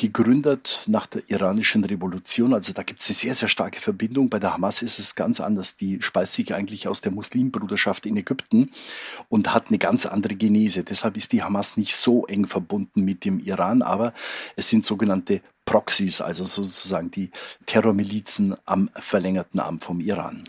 gegründet 0.00 0.84
nach 0.86 1.06
der 1.06 1.22
iranischen 1.28 1.84
Revolution. 1.84 2.54
Also 2.54 2.72
da 2.72 2.82
gibt 2.82 3.00
es 3.00 3.08
eine 3.08 3.14
sehr, 3.16 3.34
sehr 3.34 3.48
starke 3.48 3.80
Verbindung. 3.80 4.30
Bei 4.30 4.38
der 4.38 4.54
Hamas 4.54 4.80
ist 4.80 4.98
es 4.98 5.14
ganz 5.14 5.40
anders. 5.40 5.76
Die 5.76 6.00
speist 6.00 6.32
sich 6.32 6.54
eigentlich 6.54 6.88
aus 6.88 7.02
der 7.02 7.12
Muslimbruderschaft 7.12 8.06
in 8.06 8.16
Ägypten 8.16 8.70
und 9.28 9.52
hat 9.52 9.68
eine 9.68 9.76
ganz 9.76 10.06
andere 10.06 10.36
Genese. 10.36 10.84
Deshalb 10.84 11.18
ist 11.18 11.32
die 11.32 11.42
Hamas 11.42 11.76
nicht 11.76 11.94
so 11.94 12.26
eng 12.26 12.46
verbunden 12.46 13.04
mit 13.04 13.26
dem 13.26 13.40
Iran, 13.40 13.82
aber 13.82 14.14
es 14.56 14.70
sind 14.70 14.86
sogenannte 14.86 15.42
Proxys, 15.66 16.22
also 16.22 16.44
sozusagen 16.44 17.10
die 17.10 17.30
Terrormilizen 17.66 18.56
am 18.64 18.88
verlängerten 18.94 19.60
Arm 19.60 19.80
vom 19.80 20.00
Iran. 20.00 20.44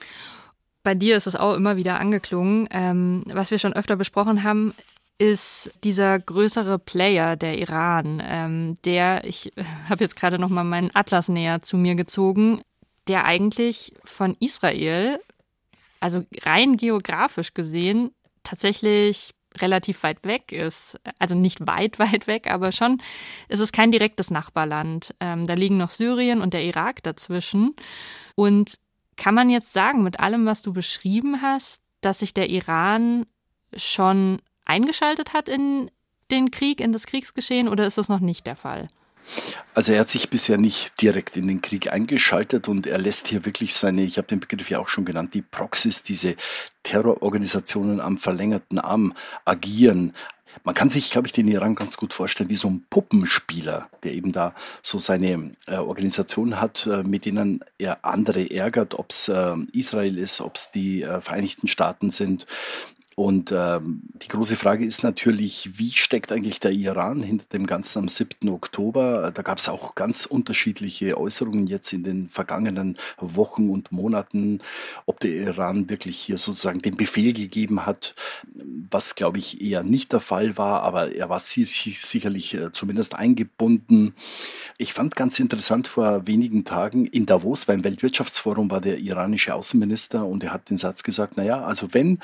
Bei 0.83 0.95
dir 0.95 1.17
ist 1.17 1.27
es 1.27 1.35
auch 1.35 1.55
immer 1.55 1.75
wieder 1.75 1.99
angeklungen. 1.99 2.69
Ähm, 2.71 3.23
was 3.27 3.51
wir 3.51 3.59
schon 3.59 3.73
öfter 3.73 3.97
besprochen 3.97 4.43
haben, 4.43 4.73
ist 5.21 5.71
dieser 5.83 6.17
größere 6.17 6.79
Player, 6.79 7.35
der 7.35 7.59
Iran, 7.59 8.23
ähm, 8.25 8.75
der, 8.85 9.23
ich 9.23 9.51
habe 9.89 10.03
jetzt 10.03 10.15
gerade 10.15 10.39
noch 10.39 10.49
mal 10.49 10.63
meinen 10.63 10.89
Atlas 10.95 11.29
näher 11.29 11.61
zu 11.61 11.77
mir 11.77 11.93
gezogen, 11.93 12.61
der 13.07 13.25
eigentlich 13.25 13.93
von 14.03 14.35
Israel, 14.39 15.19
also 15.99 16.23
rein 16.41 16.75
geografisch 16.75 17.53
gesehen, 17.53 18.09
tatsächlich 18.43 19.35
relativ 19.59 20.01
weit 20.01 20.23
weg 20.23 20.51
ist. 20.51 20.99
Also 21.19 21.35
nicht 21.35 21.67
weit, 21.67 21.99
weit 21.99 22.25
weg, 22.25 22.49
aber 22.49 22.71
schon, 22.71 22.99
es 23.47 23.59
ist 23.59 23.73
kein 23.73 23.91
direktes 23.91 24.31
Nachbarland. 24.31 25.13
Ähm, 25.19 25.45
da 25.45 25.53
liegen 25.53 25.77
noch 25.77 25.91
Syrien 25.91 26.41
und 26.41 26.55
der 26.55 26.63
Irak 26.63 27.03
dazwischen. 27.03 27.75
Und 28.33 28.79
kann 29.17 29.35
man 29.35 29.51
jetzt 29.51 29.71
sagen, 29.71 30.01
mit 30.01 30.19
allem, 30.19 30.47
was 30.47 30.63
du 30.63 30.73
beschrieben 30.73 31.43
hast, 31.43 31.83
dass 32.01 32.19
sich 32.19 32.33
der 32.33 32.49
Iran 32.49 33.27
schon 33.75 34.41
eingeschaltet 34.65 35.33
hat 35.33 35.49
in 35.49 35.91
den 36.29 36.51
Krieg, 36.51 36.79
in 36.79 36.93
das 36.93 37.05
Kriegsgeschehen, 37.05 37.67
oder 37.67 37.85
ist 37.85 37.97
das 37.97 38.09
noch 38.09 38.19
nicht 38.19 38.47
der 38.47 38.55
Fall? 38.55 38.89
Also 39.73 39.93
er 39.93 40.01
hat 40.01 40.09
sich 40.09 40.29
bisher 40.29 40.57
nicht 40.57 41.01
direkt 41.01 41.37
in 41.37 41.47
den 41.47 41.61
Krieg 41.61 41.91
eingeschaltet 41.91 42.67
und 42.67 42.87
er 42.87 42.97
lässt 42.97 43.27
hier 43.27 43.45
wirklich 43.45 43.75
seine, 43.75 44.03
ich 44.03 44.17
habe 44.17 44.27
den 44.27 44.39
Begriff 44.39 44.69
ja 44.69 44.79
auch 44.79 44.87
schon 44.87 45.05
genannt, 45.05 45.33
die 45.33 45.41
Proxys, 45.41 46.03
diese 46.03 46.35
Terrororganisationen 46.83 48.01
am 48.01 48.17
verlängerten 48.17 48.79
Arm 48.79 49.13
agieren. 49.45 50.13
Man 50.65 50.75
kann 50.75 50.89
sich, 50.89 51.09
glaube 51.11 51.27
ich, 51.27 51.33
den 51.33 51.47
Iran 51.47 51.75
ganz 51.75 51.95
gut 51.95 52.13
vorstellen 52.13 52.49
wie 52.49 52.55
so 52.55 52.69
ein 52.69 52.85
Puppenspieler, 52.89 53.89
der 54.03 54.13
eben 54.13 54.33
da 54.33 54.53
so 54.81 54.99
seine 54.99 55.55
äh, 55.67 55.77
Organisation 55.77 56.59
hat, 56.59 56.85
äh, 56.87 57.03
mit 57.03 57.23
denen 57.23 57.63
er 57.77 58.03
andere 58.03 58.51
ärgert, 58.51 58.95
ob 58.95 59.11
es 59.11 59.29
äh, 59.29 59.55
Israel 59.71 60.17
ist, 60.17 60.41
ob 60.41 60.55
es 60.55 60.71
die 60.71 61.03
äh, 61.03 61.21
Vereinigten 61.21 61.69
Staaten 61.69 62.09
sind. 62.09 62.45
Und 63.21 63.53
ähm, 63.55 64.01
die 64.13 64.29
große 64.29 64.55
Frage 64.55 64.83
ist 64.83 65.03
natürlich, 65.03 65.77
wie 65.77 65.91
steckt 65.91 66.31
eigentlich 66.31 66.59
der 66.59 66.71
Iran 66.71 67.21
hinter 67.21 67.45
dem 67.53 67.67
Ganzen 67.67 67.99
am 67.99 68.07
7. 68.07 68.49
Oktober? 68.49 69.31
Da 69.31 69.43
gab 69.43 69.59
es 69.59 69.69
auch 69.69 69.93
ganz 69.93 70.25
unterschiedliche 70.25 71.19
Äußerungen 71.19 71.67
jetzt 71.67 71.93
in 71.93 72.01
den 72.01 72.29
vergangenen 72.29 72.97
Wochen 73.19 73.69
und 73.69 73.91
Monaten, 73.91 74.57
ob 75.05 75.19
der 75.19 75.35
Iran 75.35 75.87
wirklich 75.87 76.17
hier 76.17 76.39
sozusagen 76.39 76.79
den 76.79 76.97
Befehl 76.97 77.31
gegeben 77.33 77.85
hat, 77.85 78.15
was 78.89 79.13
glaube 79.13 79.37
ich 79.37 79.61
eher 79.61 79.83
nicht 79.83 80.13
der 80.13 80.19
Fall 80.19 80.57
war, 80.57 80.81
aber 80.81 81.13
er 81.13 81.29
war 81.29 81.41
sicherlich 81.41 82.55
äh, 82.55 82.71
zumindest 82.71 83.13
eingebunden. 83.13 84.15
Ich 84.79 84.93
fand 84.93 85.15
ganz 85.15 85.39
interessant 85.39 85.87
vor 85.87 86.25
wenigen 86.25 86.63
Tagen 86.63 87.05
in 87.05 87.27
Davos 87.27 87.65
beim 87.65 87.83
Weltwirtschaftsforum 87.83 88.71
war 88.71 88.81
der 88.81 88.97
iranische 88.97 89.53
Außenminister 89.53 90.25
und 90.25 90.43
er 90.43 90.53
hat 90.53 90.71
den 90.71 90.77
Satz 90.77 91.03
gesagt, 91.03 91.37
naja, 91.37 91.61
also 91.61 91.89
wenn 91.91 92.17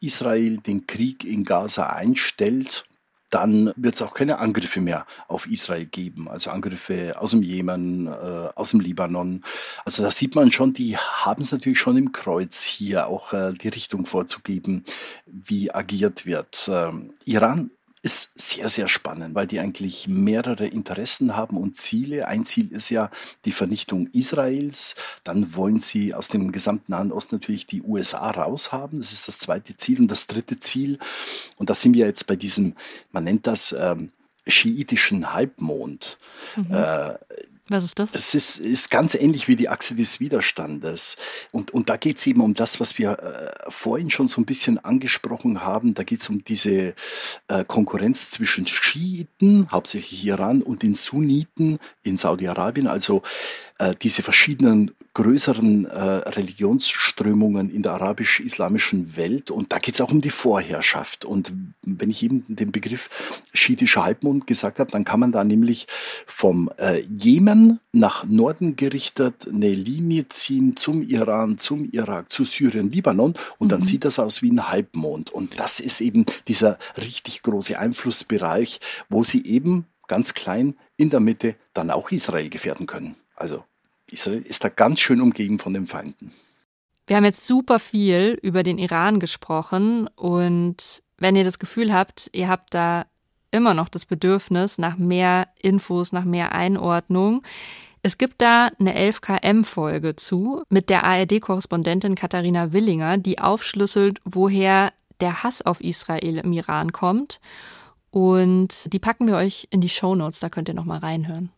Israel 0.00 0.58
den 0.58 0.86
Krieg 0.86 1.24
in 1.24 1.44
Gaza 1.44 1.88
einstellt, 1.88 2.84
dann 3.30 3.72
wird 3.76 3.94
es 3.94 4.02
auch 4.02 4.12
keine 4.12 4.38
Angriffe 4.38 4.80
mehr 4.80 5.06
auf 5.28 5.46
Israel 5.46 5.86
geben. 5.86 6.28
Also 6.28 6.50
Angriffe 6.50 7.14
aus 7.18 7.30
dem 7.30 7.42
Jemen, 7.42 8.08
äh, 8.08 8.48
aus 8.54 8.72
dem 8.72 8.80
Libanon. 8.80 9.44
Also 9.84 10.02
da 10.02 10.10
sieht 10.10 10.34
man 10.34 10.50
schon, 10.50 10.72
die 10.72 10.96
haben 10.96 11.40
es 11.40 11.52
natürlich 11.52 11.78
schon 11.78 11.96
im 11.96 12.12
Kreuz 12.12 12.64
hier 12.64 13.06
auch 13.06 13.32
äh, 13.32 13.52
die 13.52 13.68
Richtung 13.68 14.04
vorzugeben, 14.04 14.84
wie 15.26 15.72
agiert 15.72 16.26
wird. 16.26 16.68
Ähm, 16.72 17.14
Iran 17.24 17.70
ist 18.02 18.38
sehr, 18.38 18.68
sehr 18.70 18.88
spannend, 18.88 19.34
weil 19.34 19.46
die 19.46 19.60
eigentlich 19.60 20.08
mehrere 20.08 20.66
Interessen 20.66 21.36
haben 21.36 21.58
und 21.58 21.76
Ziele. 21.76 22.26
Ein 22.28 22.44
Ziel 22.44 22.72
ist 22.72 22.88
ja 22.88 23.10
die 23.44 23.52
Vernichtung 23.52 24.06
Israels. 24.08 24.94
Dann 25.22 25.54
wollen 25.54 25.78
sie 25.78 26.14
aus 26.14 26.28
dem 26.28 26.50
gesamten 26.50 26.92
Nahen 26.92 27.12
Osten 27.12 27.36
natürlich 27.36 27.66
die 27.66 27.82
USA 27.82 28.30
raushaben. 28.30 29.00
Das 29.00 29.12
ist 29.12 29.28
das 29.28 29.38
zweite 29.38 29.76
Ziel. 29.76 30.00
Und 30.00 30.10
das 30.10 30.26
dritte 30.26 30.58
Ziel, 30.58 30.98
und 31.56 31.68
da 31.68 31.74
sind 31.74 31.94
wir 31.94 32.06
jetzt 32.06 32.26
bei 32.26 32.36
diesem, 32.36 32.74
man 33.12 33.24
nennt 33.24 33.46
das 33.46 33.74
ähm, 33.78 34.10
schiitischen 34.46 35.34
Halbmond. 35.34 36.18
Mhm. 36.56 36.74
Äh, 36.74 37.14
Was 37.70 37.84
ist 37.84 38.00
das? 38.00 38.10
Das 38.10 38.34
ist, 38.34 38.58
ist 38.58 38.90
ganz 38.90 39.14
ähnlich 39.14 39.46
wie 39.46 39.54
die 39.54 39.68
Achse 39.68 39.94
des 39.94 40.18
Widerstandes. 40.18 41.16
Und, 41.52 41.70
und 41.70 41.88
da 41.88 41.96
geht 41.96 42.18
es 42.18 42.26
eben 42.26 42.40
um 42.40 42.54
das, 42.54 42.80
was 42.80 42.98
wir 42.98 43.12
äh, 43.20 43.70
vorhin 43.70 44.10
schon 44.10 44.26
so 44.26 44.40
ein 44.40 44.44
bisschen 44.44 44.84
angesprochen 44.84 45.64
haben. 45.64 45.94
Da 45.94 46.02
geht 46.02 46.20
es 46.20 46.28
um 46.28 46.42
diese 46.42 46.94
äh, 47.46 47.64
Konkurrenz 47.64 48.32
zwischen 48.32 48.66
Schiiten, 48.66 49.68
hauptsächlich 49.70 50.24
Iran, 50.24 50.62
und 50.62 50.82
den 50.82 50.94
Sunniten 50.94 51.78
in 52.02 52.16
Saudi-Arabien. 52.16 52.88
Also 52.88 53.22
äh, 53.80 53.94
diese 54.00 54.22
verschiedenen 54.22 54.90
größeren 55.14 55.86
äh, 55.86 56.00
Religionsströmungen 56.00 57.70
in 57.70 57.82
der 57.82 57.92
arabisch-islamischen 57.92 59.16
Welt. 59.16 59.50
Und 59.50 59.72
da 59.72 59.78
geht 59.78 59.94
es 59.94 60.02
auch 60.02 60.12
um 60.12 60.20
die 60.20 60.28
Vorherrschaft. 60.28 61.24
Und 61.24 61.52
wenn 61.82 62.10
ich 62.10 62.22
eben 62.22 62.44
den 62.46 62.72
Begriff 62.72 63.08
schiitischer 63.54 64.04
Halbmond 64.04 64.46
gesagt 64.46 64.80
habe, 64.80 64.92
dann 64.92 65.04
kann 65.04 65.18
man 65.18 65.32
da 65.32 65.44
nämlich 65.44 65.86
vom 66.26 66.70
äh, 66.76 67.00
Jemen 67.00 67.80
nach 67.90 68.24
Norden 68.24 68.76
gerichtet 68.76 69.48
eine 69.48 69.72
Linie 69.72 70.28
ziehen 70.28 70.76
zum 70.76 71.02
Iran, 71.02 71.56
zum 71.56 71.88
Irak, 71.90 72.30
zu 72.30 72.44
Syrien, 72.44 72.90
Libanon. 72.90 73.34
Und 73.58 73.68
mhm. 73.68 73.70
dann 73.70 73.82
sieht 73.82 74.04
das 74.04 74.18
aus 74.18 74.42
wie 74.42 74.52
ein 74.52 74.68
Halbmond. 74.68 75.30
Und 75.30 75.58
das 75.58 75.80
ist 75.80 76.02
eben 76.02 76.26
dieser 76.48 76.78
richtig 77.00 77.42
große 77.42 77.78
Einflussbereich, 77.78 78.78
wo 79.08 79.24
sie 79.24 79.44
eben 79.46 79.86
ganz 80.06 80.34
klein 80.34 80.74
in 80.98 81.08
der 81.08 81.20
Mitte 81.20 81.56
dann 81.72 81.90
auch 81.90 82.10
Israel 82.10 82.50
gefährden 82.50 82.86
können. 82.86 83.16
Also 83.34 83.64
Israel 84.12 84.42
ist 84.42 84.64
da 84.64 84.68
ganz 84.68 85.00
schön 85.00 85.20
umgeben 85.20 85.58
von 85.58 85.74
den 85.74 85.86
Feinden. 85.86 86.32
Wir 87.06 87.16
haben 87.16 87.24
jetzt 87.24 87.46
super 87.46 87.78
viel 87.78 88.38
über 88.42 88.62
den 88.62 88.78
Iran 88.78 89.18
gesprochen 89.18 90.08
und 90.14 91.02
wenn 91.18 91.36
ihr 91.36 91.44
das 91.44 91.58
Gefühl 91.58 91.92
habt, 91.92 92.30
ihr 92.32 92.48
habt 92.48 92.72
da 92.74 93.06
immer 93.50 93.74
noch 93.74 93.88
das 93.88 94.04
Bedürfnis 94.04 94.78
nach 94.78 94.96
mehr 94.96 95.48
Infos, 95.60 96.12
nach 96.12 96.24
mehr 96.24 96.52
Einordnung, 96.52 97.42
es 98.02 98.16
gibt 98.16 98.40
da 98.40 98.70
eine 98.78 98.96
11KM-Folge 98.96 100.16
zu 100.16 100.62
mit 100.70 100.88
der 100.88 101.04
ARD-Korrespondentin 101.04 102.14
Katharina 102.14 102.72
Willinger, 102.72 103.18
die 103.18 103.40
aufschlüsselt, 103.40 104.20
woher 104.24 104.92
der 105.20 105.42
Hass 105.42 105.60
auf 105.60 105.82
Israel 105.82 106.38
im 106.38 106.52
Iran 106.52 106.92
kommt 106.92 107.40
und 108.10 108.92
die 108.92 108.98
packen 108.98 109.26
wir 109.26 109.36
euch 109.36 109.68
in 109.70 109.80
die 109.80 109.88
Show 109.88 110.14
Notes, 110.14 110.40
da 110.40 110.48
könnt 110.48 110.68
ihr 110.68 110.74
nochmal 110.74 110.98
reinhören. 110.98 111.50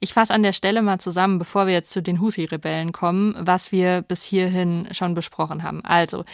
Ich 0.00 0.12
fasse 0.12 0.34
an 0.34 0.42
der 0.42 0.52
Stelle 0.52 0.82
mal 0.82 0.98
zusammen, 0.98 1.38
bevor 1.38 1.66
wir 1.66 1.72
jetzt 1.72 1.92
zu 1.92 2.02
den 2.02 2.20
Husi-Rebellen 2.20 2.92
kommen, 2.92 3.34
was 3.38 3.70
wir 3.70 4.02
bis 4.02 4.22
hierhin 4.24 4.88
schon 4.92 5.14
besprochen 5.14 5.62
haben. 5.62 5.84
Also, 5.84 6.24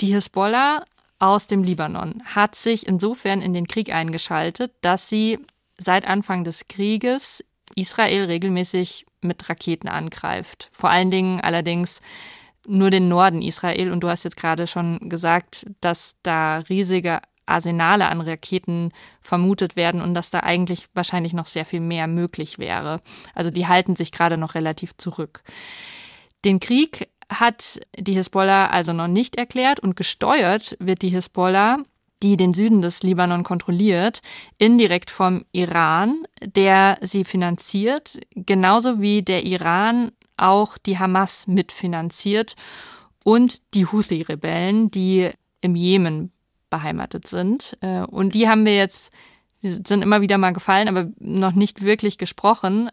die 0.00 0.12
Hisbollah 0.12 0.84
aus 1.18 1.46
dem 1.46 1.62
Libanon 1.62 2.22
hat 2.26 2.56
sich 2.56 2.86
insofern 2.86 3.40
in 3.40 3.54
den 3.54 3.66
Krieg 3.66 3.92
eingeschaltet, 3.92 4.72
dass 4.82 5.08
sie 5.08 5.38
seit 5.78 6.06
Anfang 6.06 6.44
des 6.44 6.68
Krieges 6.68 7.42
Israel 7.74 8.26
regelmäßig 8.26 9.06
mit 9.22 9.48
Raketen 9.48 9.88
angreift. 9.88 10.68
Vor 10.72 10.90
allen 10.90 11.10
Dingen 11.10 11.40
allerdings 11.40 12.00
nur 12.66 12.90
den 12.90 13.08
Norden 13.08 13.42
Israel. 13.42 13.92
Und 13.92 14.00
du 14.00 14.08
hast 14.08 14.24
jetzt 14.24 14.36
gerade 14.36 14.66
schon 14.66 15.08
gesagt, 15.08 15.66
dass 15.80 16.16
da 16.22 16.58
riesige 16.58 17.20
Arsenale 17.46 18.08
an 18.08 18.20
Raketen 18.20 18.90
vermutet 19.20 19.76
werden 19.76 20.00
und 20.00 20.14
dass 20.14 20.30
da 20.30 20.40
eigentlich 20.40 20.86
wahrscheinlich 20.94 21.32
noch 21.32 21.46
sehr 21.46 21.64
viel 21.64 21.80
mehr 21.80 22.06
möglich 22.06 22.58
wäre. 22.58 23.00
Also 23.34 23.50
die 23.50 23.66
halten 23.66 23.96
sich 23.96 24.12
gerade 24.12 24.36
noch 24.36 24.54
relativ 24.54 24.96
zurück. 24.96 25.42
Den 26.44 26.60
Krieg 26.60 27.08
hat 27.28 27.80
die 27.98 28.14
Hisbollah 28.14 28.68
also 28.68 28.92
noch 28.92 29.08
nicht 29.08 29.36
erklärt 29.36 29.80
und 29.80 29.96
gesteuert 29.96 30.76
wird 30.78 31.02
die 31.02 31.08
Hisbollah, 31.08 31.78
die 32.22 32.36
den 32.36 32.54
Süden 32.54 32.82
des 32.82 33.02
Libanon 33.02 33.42
kontrolliert, 33.42 34.22
indirekt 34.58 35.10
vom 35.10 35.44
Iran, 35.52 36.24
der 36.40 36.98
sie 37.02 37.24
finanziert, 37.24 38.18
genauso 38.34 39.00
wie 39.00 39.22
der 39.22 39.44
Iran 39.44 40.12
auch 40.36 40.78
die 40.78 40.98
Hamas 40.98 41.46
mitfinanziert 41.46 42.54
und 43.24 43.60
die 43.74 43.86
Houthi-Rebellen, 43.86 44.90
die 44.90 45.30
im 45.60 45.74
Jemen 45.74 46.32
beheimatet 46.76 47.26
sind. 47.26 47.76
Äh, 47.80 48.00
und 48.02 48.34
die 48.34 48.48
haben 48.48 48.66
wir 48.66 48.76
jetzt, 48.76 49.10
die 49.62 49.70
sind 49.70 50.02
immer 50.02 50.20
wieder 50.20 50.38
mal 50.38 50.52
gefallen, 50.52 50.88
aber 50.88 51.08
noch 51.18 51.52
nicht 51.52 51.82
wirklich 51.82 52.18
gesprochen. 52.18 52.90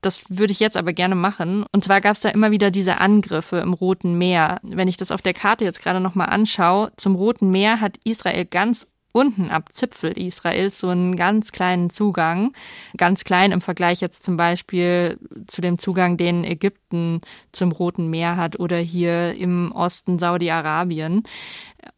Das 0.00 0.24
würde 0.28 0.52
ich 0.52 0.58
jetzt 0.58 0.76
aber 0.76 0.92
gerne 0.92 1.14
machen. 1.14 1.64
Und 1.70 1.84
zwar 1.84 2.00
gab 2.00 2.12
es 2.12 2.20
da 2.20 2.30
immer 2.30 2.50
wieder 2.50 2.72
diese 2.72 3.00
Angriffe 3.00 3.58
im 3.58 3.72
Roten 3.72 4.18
Meer. 4.18 4.58
Wenn 4.62 4.88
ich 4.88 4.96
das 4.96 5.12
auf 5.12 5.22
der 5.22 5.34
Karte 5.34 5.64
jetzt 5.64 5.80
gerade 5.80 6.00
nochmal 6.00 6.28
anschaue, 6.30 6.90
zum 6.96 7.14
Roten 7.14 7.50
Meer 7.50 7.80
hat 7.80 7.98
Israel 8.02 8.44
ganz 8.44 8.88
unten 9.12 9.50
ab 9.50 9.72
Zipfel 9.72 10.12
Israels 10.12 10.78
so 10.78 10.88
einen 10.88 11.16
ganz 11.16 11.52
kleinen 11.52 11.90
Zugang. 11.90 12.52
Ganz 12.96 13.24
klein 13.24 13.52
im 13.52 13.60
Vergleich 13.60 14.00
jetzt 14.00 14.24
zum 14.24 14.36
Beispiel 14.36 15.18
zu 15.46 15.60
dem 15.60 15.78
Zugang, 15.78 16.16
den 16.16 16.44
Ägypten 16.44 17.20
zum 17.52 17.72
Roten 17.72 18.08
Meer 18.08 18.36
hat 18.36 18.58
oder 18.58 18.78
hier 18.78 19.34
im 19.36 19.72
Osten 19.72 20.18
Saudi-Arabien. 20.18 21.22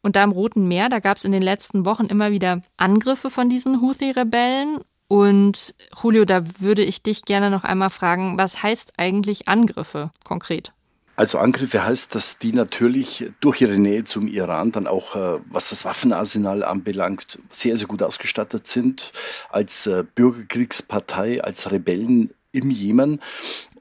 Und 0.03 0.17
da 0.17 0.25
im 0.25 0.33
Roten 0.33 0.69
Meer, 0.69 0.89
da 0.89 0.99
gab 0.99 1.17
es 1.17 1.25
in 1.25 1.33
den 1.33 1.43
letzten 1.43 1.85
Wochen 1.85 2.07
immer 2.07 2.31
wieder 2.31 2.63
Angriffe 2.77 3.31
von 3.31 3.49
diesen 3.49 3.81
Houthi-Rebellen. 3.81 4.81
Und 5.09 5.75
Julio, 6.03 6.25
da 6.25 6.43
würde 6.61 6.83
ich 6.83 7.03
dich 7.03 7.25
gerne 7.25 7.51
noch 7.51 7.65
einmal 7.65 7.91
fragen, 7.91 8.39
was 8.39 8.63
heißt 8.63 8.95
eigentlich 8.97 9.49
Angriffe 9.49 10.11
konkret? 10.25 10.73
Also 11.17 11.39
Angriffe 11.39 11.85
heißt, 11.85 12.15
dass 12.15 12.39
die 12.39 12.53
natürlich 12.53 13.31
durch 13.41 13.61
ihre 13.61 13.79
Nähe 13.79 14.05
zum 14.05 14.27
Iran 14.27 14.73
dann 14.73 14.87
auch, 14.87 15.15
äh, 15.15 15.41
was 15.47 15.71
das 15.71 15.85
Waffenarsenal 15.85 16.65
anbelangt, 16.65 17.39
sehr, 17.51 17.77
sehr 17.77 17.87
gut 17.87 18.03
ausgestattet 18.03 18.67
sind 18.67 19.13
als 19.51 19.87
äh, 19.87 20.05
Bürgerkriegspartei, 20.15 21.43
als 21.43 21.71
Rebellen 21.71 22.31
im 22.51 22.71
Jemen. 22.71 23.21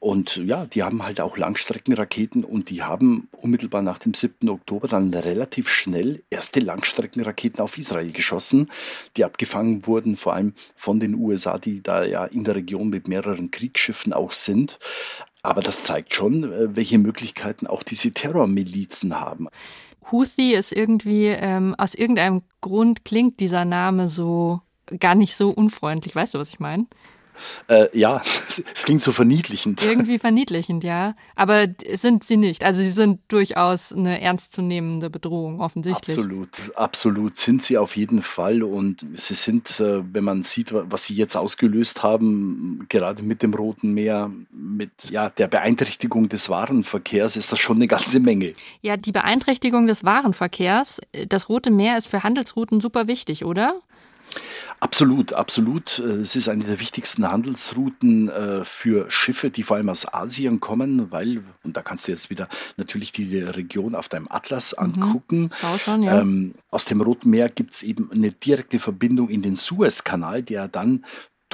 Und 0.00 0.36
ja, 0.36 0.66
die 0.66 0.82
haben 0.82 1.02
halt 1.02 1.20
auch 1.20 1.36
Langstreckenraketen 1.36 2.44
und 2.44 2.68
die 2.68 2.82
haben 2.82 3.28
unmittelbar 3.32 3.82
nach 3.82 3.98
dem 3.98 4.12
7. 4.12 4.48
Oktober 4.50 4.86
dann 4.86 5.14
relativ 5.14 5.70
schnell 5.70 6.22
erste 6.28 6.60
Langstreckenraketen 6.60 7.60
auf 7.60 7.78
Israel 7.78 8.12
geschossen, 8.12 8.70
die 9.16 9.24
abgefangen 9.24 9.86
wurden, 9.86 10.16
vor 10.16 10.34
allem 10.34 10.52
von 10.74 11.00
den 11.00 11.14
USA, 11.14 11.56
die 11.56 11.82
da 11.82 12.04
ja 12.04 12.26
in 12.26 12.44
der 12.44 12.56
Region 12.56 12.90
mit 12.90 13.08
mehreren 13.08 13.50
Kriegsschiffen 13.50 14.12
auch 14.12 14.32
sind. 14.32 14.78
Aber 15.44 15.60
das 15.60 15.84
zeigt 15.84 16.14
schon, 16.14 16.50
äh, 16.50 16.74
welche 16.74 16.96
Möglichkeiten 16.98 17.66
auch 17.66 17.82
diese 17.82 18.12
Terrormilizen 18.12 19.20
haben. 19.20 19.48
Houthi 20.10 20.54
ist 20.54 20.72
irgendwie, 20.72 21.26
ähm, 21.26 21.74
aus 21.76 21.94
irgendeinem 21.94 22.42
Grund 22.62 23.04
klingt 23.04 23.40
dieser 23.40 23.66
Name 23.66 24.08
so 24.08 24.62
gar 24.98 25.14
nicht 25.14 25.36
so 25.36 25.50
unfreundlich. 25.50 26.16
Weißt 26.16 26.32
du, 26.32 26.38
was 26.38 26.48
ich 26.48 26.60
meine? 26.60 26.86
Äh, 27.68 27.86
ja, 27.96 28.22
es 28.48 28.84
klingt 28.84 29.02
so 29.02 29.12
verniedlichend. 29.12 29.84
Irgendwie 29.84 30.18
verniedlichend, 30.18 30.84
ja. 30.84 31.14
Aber 31.34 31.66
sind 31.94 32.24
sie 32.24 32.36
nicht. 32.36 32.64
Also 32.64 32.82
sie 32.82 32.90
sind 32.90 33.20
durchaus 33.28 33.92
eine 33.92 34.20
ernstzunehmende 34.20 35.10
Bedrohung, 35.10 35.60
offensichtlich. 35.60 36.16
Absolut, 36.16 36.48
absolut 36.76 37.36
sind 37.36 37.62
sie 37.62 37.78
auf 37.78 37.96
jeden 37.96 38.22
Fall. 38.22 38.62
Und 38.62 39.04
sie 39.12 39.34
sind, 39.34 39.80
äh, 39.80 40.02
wenn 40.12 40.24
man 40.24 40.42
sieht, 40.42 40.72
was 40.72 41.04
sie 41.04 41.14
jetzt 41.14 41.36
ausgelöst 41.36 42.02
haben, 42.02 42.86
gerade 42.88 43.22
mit 43.22 43.42
dem 43.42 43.54
Roten 43.54 43.92
Meer, 43.92 44.30
mit 44.50 44.90
ja, 45.10 45.30
der 45.30 45.48
Beeinträchtigung 45.48 46.28
des 46.28 46.48
Warenverkehrs, 46.48 47.36
ist 47.36 47.52
das 47.52 47.58
schon 47.58 47.76
eine 47.76 47.88
ganze 47.88 48.20
Menge. 48.20 48.54
Ja, 48.82 48.96
die 48.96 49.12
Beeinträchtigung 49.12 49.86
des 49.86 50.04
Warenverkehrs, 50.04 51.00
das 51.28 51.48
Rote 51.48 51.70
Meer 51.70 51.98
ist 51.98 52.06
für 52.06 52.22
Handelsrouten 52.22 52.80
super 52.80 53.06
wichtig, 53.06 53.44
oder? 53.44 53.80
Absolut, 54.80 55.32
absolut. 55.32 55.98
Es 55.98 56.36
ist 56.36 56.48
eine 56.48 56.64
der 56.64 56.80
wichtigsten 56.80 57.30
Handelsrouten 57.30 58.28
äh, 58.28 58.64
für 58.64 59.10
Schiffe, 59.10 59.50
die 59.50 59.62
vor 59.62 59.76
allem 59.76 59.88
aus 59.88 60.12
Asien 60.12 60.60
kommen, 60.60 61.10
weil, 61.10 61.42
und 61.62 61.76
da 61.76 61.82
kannst 61.82 62.06
du 62.06 62.12
jetzt 62.12 62.30
wieder 62.30 62.48
natürlich 62.76 63.12
die 63.12 63.38
Region 63.38 63.94
auf 63.94 64.08
deinem 64.08 64.28
Atlas 64.28 64.74
mhm. 64.76 64.84
angucken. 64.84 65.40
Mhm. 65.42 65.78
Schon, 65.78 66.02
ja. 66.02 66.20
ähm, 66.20 66.54
aus 66.70 66.84
dem 66.84 67.00
Roten 67.00 67.30
Meer 67.30 67.48
gibt 67.48 67.74
es 67.74 67.82
eben 67.82 68.10
eine 68.12 68.32
direkte 68.32 68.78
Verbindung 68.78 69.28
in 69.30 69.42
den 69.42 69.56
Suezkanal, 69.56 70.42
der 70.42 70.68
dann 70.68 71.04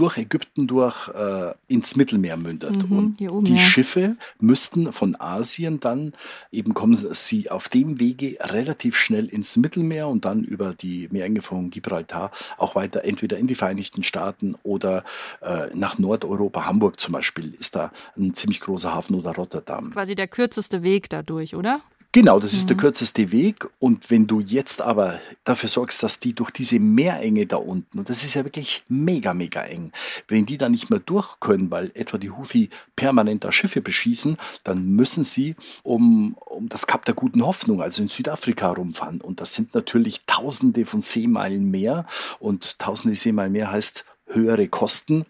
durch 0.00 0.16
Ägypten 0.16 0.66
durch 0.66 1.08
äh, 1.08 1.52
ins 1.68 1.94
Mittelmeer 1.94 2.38
mündet. 2.38 2.88
Mhm, 2.88 2.98
und 2.98 3.20
oben, 3.30 3.44
die 3.44 3.54
ja. 3.54 3.60
Schiffe 3.60 4.16
müssten 4.38 4.92
von 4.92 5.14
Asien 5.20 5.78
dann, 5.78 6.14
eben 6.50 6.72
kommen 6.72 6.94
sie 6.94 7.50
auf 7.50 7.68
dem 7.68 8.00
Wege 8.00 8.38
relativ 8.40 8.96
schnell 8.96 9.26
ins 9.26 9.58
Mittelmeer 9.58 10.08
und 10.08 10.24
dann 10.24 10.42
über 10.42 10.72
die 10.72 11.08
Meerenge 11.10 11.42
von 11.42 11.70
Gibraltar 11.70 12.30
auch 12.56 12.74
weiter 12.74 13.04
entweder 13.04 13.36
in 13.36 13.46
die 13.46 13.54
Vereinigten 13.54 14.02
Staaten 14.02 14.54
oder 14.62 15.04
äh, 15.42 15.66
nach 15.74 15.98
Nordeuropa. 15.98 16.64
Hamburg 16.64 16.98
zum 16.98 17.12
Beispiel 17.12 17.52
ist 17.52 17.76
da 17.76 17.92
ein 18.16 18.32
ziemlich 18.32 18.60
großer 18.60 18.94
Hafen 18.94 19.14
oder 19.14 19.32
Rotterdam. 19.32 19.80
Das 19.80 19.88
ist 19.88 19.94
quasi 19.94 20.14
der 20.14 20.28
kürzeste 20.28 20.82
Weg 20.82 21.10
dadurch, 21.10 21.54
oder? 21.54 21.82
Genau, 22.12 22.40
das 22.40 22.54
ist 22.54 22.64
mhm. 22.64 22.68
der 22.68 22.76
kürzeste 22.78 23.30
Weg. 23.30 23.68
Und 23.78 24.10
wenn 24.10 24.26
du 24.26 24.40
jetzt 24.40 24.82
aber 24.82 25.20
dafür 25.44 25.68
sorgst, 25.68 26.02
dass 26.02 26.18
die 26.18 26.34
durch 26.34 26.50
diese 26.50 26.80
Meerenge 26.80 27.46
da 27.46 27.56
unten, 27.56 28.00
und 28.00 28.08
das 28.08 28.24
ist 28.24 28.34
ja 28.34 28.42
wirklich 28.42 28.82
mega, 28.88 29.32
mega 29.32 29.62
eng, 29.62 29.92
wenn 30.26 30.44
die 30.44 30.58
da 30.58 30.68
nicht 30.68 30.90
mehr 30.90 30.98
durch 30.98 31.38
können, 31.38 31.70
weil 31.70 31.92
etwa 31.94 32.18
die 32.18 32.30
Houthi 32.30 32.68
permanent 32.96 33.44
da 33.44 33.52
Schiffe 33.52 33.80
beschießen, 33.80 34.38
dann 34.64 34.86
müssen 34.86 35.22
sie 35.22 35.54
um, 35.84 36.34
um 36.46 36.68
das 36.68 36.88
Kap 36.88 37.04
der 37.04 37.14
guten 37.14 37.46
Hoffnung, 37.46 37.80
also 37.80 38.02
in 38.02 38.08
Südafrika 38.08 38.70
rumfahren. 38.70 39.20
Und 39.20 39.40
das 39.40 39.54
sind 39.54 39.74
natürlich 39.76 40.22
Tausende 40.26 40.86
von 40.86 41.00
Seemeilen 41.00 41.70
mehr. 41.70 42.06
Und 42.40 42.80
Tausende 42.80 43.14
Seemeilen 43.14 43.52
mehr 43.52 43.70
heißt 43.70 44.04
höhere 44.32 44.68
Kosten 44.68 45.26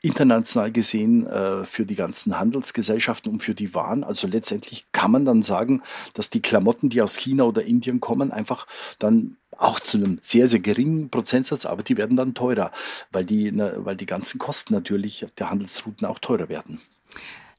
international 0.00 0.72
gesehen 0.72 1.26
äh, 1.26 1.64
für 1.64 1.86
die 1.86 1.94
ganzen 1.94 2.38
Handelsgesellschaften 2.38 3.32
und 3.32 3.42
für 3.42 3.54
die 3.54 3.74
Waren. 3.74 4.04
Also 4.04 4.26
letztendlich 4.26 4.84
kann 4.92 5.10
man 5.10 5.24
dann 5.24 5.42
sagen, 5.42 5.82
dass 6.14 6.30
die 6.30 6.42
Klamotten, 6.42 6.88
die 6.88 7.02
aus 7.02 7.16
China 7.16 7.44
oder 7.44 7.64
Indien 7.64 8.00
kommen, 8.00 8.32
einfach 8.32 8.66
dann 8.98 9.36
auch 9.56 9.80
zu 9.80 9.96
einem 9.96 10.18
sehr, 10.22 10.48
sehr 10.48 10.60
geringen 10.60 11.10
Prozentsatz, 11.10 11.66
aber 11.66 11.82
die 11.82 11.96
werden 11.96 12.16
dann 12.16 12.34
teurer, 12.34 12.72
weil 13.12 13.24
die, 13.24 13.52
weil 13.56 13.96
die 13.96 14.06
ganzen 14.06 14.38
Kosten 14.38 14.74
natürlich 14.74 15.26
der 15.38 15.50
Handelsrouten 15.50 16.06
auch 16.06 16.18
teurer 16.18 16.48
werden. 16.48 16.80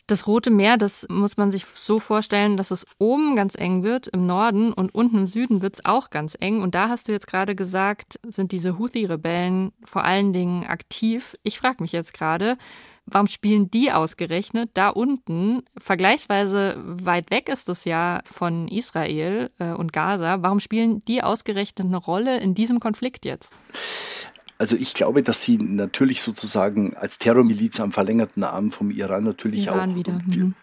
Das 0.06 0.28
Rote 0.28 0.52
Meer, 0.52 0.76
das 0.76 1.08
muss 1.10 1.38
man 1.38 1.50
sich 1.50 1.66
so 1.76 2.02
vorstellen, 2.02 2.58
dass 2.58 2.72
es 2.72 2.86
oben 3.00 3.38
ganz 3.38 3.56
eng 3.56 3.84
wird, 3.84 4.08
im 4.08 4.26
Norden 4.26 4.74
und 4.74 4.94
unten 4.94 5.20
im 5.20 5.28
Süden 5.28 5.62
wird 5.62 5.76
es 5.76 5.86
auch 5.86 6.10
ganz 6.10 6.36
eng. 6.38 6.62
Und 6.62 6.76
da 6.76 6.90
hast 6.90 7.08
du 7.08 7.14
jetzt 7.14 7.28
gerade 7.28 7.56
gesagt, 7.56 8.20
sind 8.28 8.52
diese 8.52 8.78
Houthi-Rebellen 8.78 9.72
vor 9.86 10.04
allen 10.04 10.34
Dingen 10.34 10.66
aktiv. 10.66 11.36
Ich 11.44 11.58
frage 11.58 11.82
mich 11.82 11.94
jetzt 11.94 12.14
gerade, 12.14 12.58
warum 13.06 13.28
spielen 13.28 13.72
die 13.72 13.94
ausgerechnet 13.94 14.72
da 14.74 14.90
unten? 14.90 15.64
Vergleichsweise 15.78 16.76
weit 16.84 17.32
weg 17.32 17.48
ist 17.48 17.70
es 17.70 17.86
ja 17.86 18.20
von 18.26 18.68
Israel 18.68 19.52
äh, 19.58 19.72
und 19.72 19.94
Gaza. 19.94 20.42
Warum 20.42 20.60
spielen 20.60 21.00
die 21.06 21.24
ausgerechnet 21.24 21.88
eine 21.88 21.98
Rolle 21.98 22.42
in 22.42 22.56
diesem 22.56 22.82
Konflikt 22.82 23.24
jetzt? 23.24 23.54
Also 24.64 24.78
ich 24.78 24.94
glaube, 24.94 25.24
dass 25.24 25.42
sie 25.42 25.58
natürlich 25.58 26.22
sozusagen 26.22 26.96
als 26.96 27.18
Terrormiliz 27.18 27.82
am 27.82 27.92
verlängerten 27.92 28.46
Arm 28.46 28.72
vom 28.72 28.92
Iran 28.92 29.26
natürlich 29.26 29.66
Iran 29.66 29.92
auch 29.92 30.06
mhm. 30.26 30.54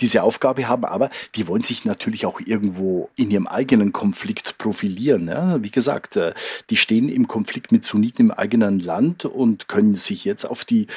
diese 0.00 0.24
Aufgabe 0.24 0.66
haben, 0.66 0.84
aber 0.84 1.08
die 1.36 1.46
wollen 1.46 1.62
sich 1.62 1.84
natürlich 1.84 2.26
auch 2.26 2.40
irgendwo 2.40 3.10
in 3.14 3.30
ihrem 3.30 3.46
eigenen 3.46 3.92
Konflikt 3.92 4.58
profilieren. 4.58 5.28
Ja? 5.28 5.62
Wie 5.62 5.70
gesagt, 5.70 6.16
äh, 6.16 6.34
die 6.68 6.76
stehen 6.76 7.08
im 7.08 7.28
Konflikt 7.28 7.70
mit 7.70 7.84
Sunniten 7.84 8.26
im 8.26 8.30
eigenen 8.32 8.80
Land 8.80 9.24
und 9.24 9.68
können 9.68 9.94
sich 9.94 10.24
jetzt 10.24 10.46
auf 10.46 10.64
die 10.64 10.88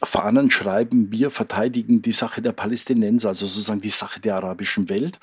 Fahnen 0.00 0.52
schreiben, 0.52 1.10
wir 1.10 1.32
verteidigen 1.32 2.00
die 2.00 2.12
Sache 2.12 2.42
der 2.42 2.52
Palästinenser, 2.52 3.26
also 3.26 3.46
sozusagen 3.46 3.80
die 3.80 3.90
Sache 3.90 4.20
der 4.20 4.36
arabischen 4.36 4.88
Welt 4.88 5.18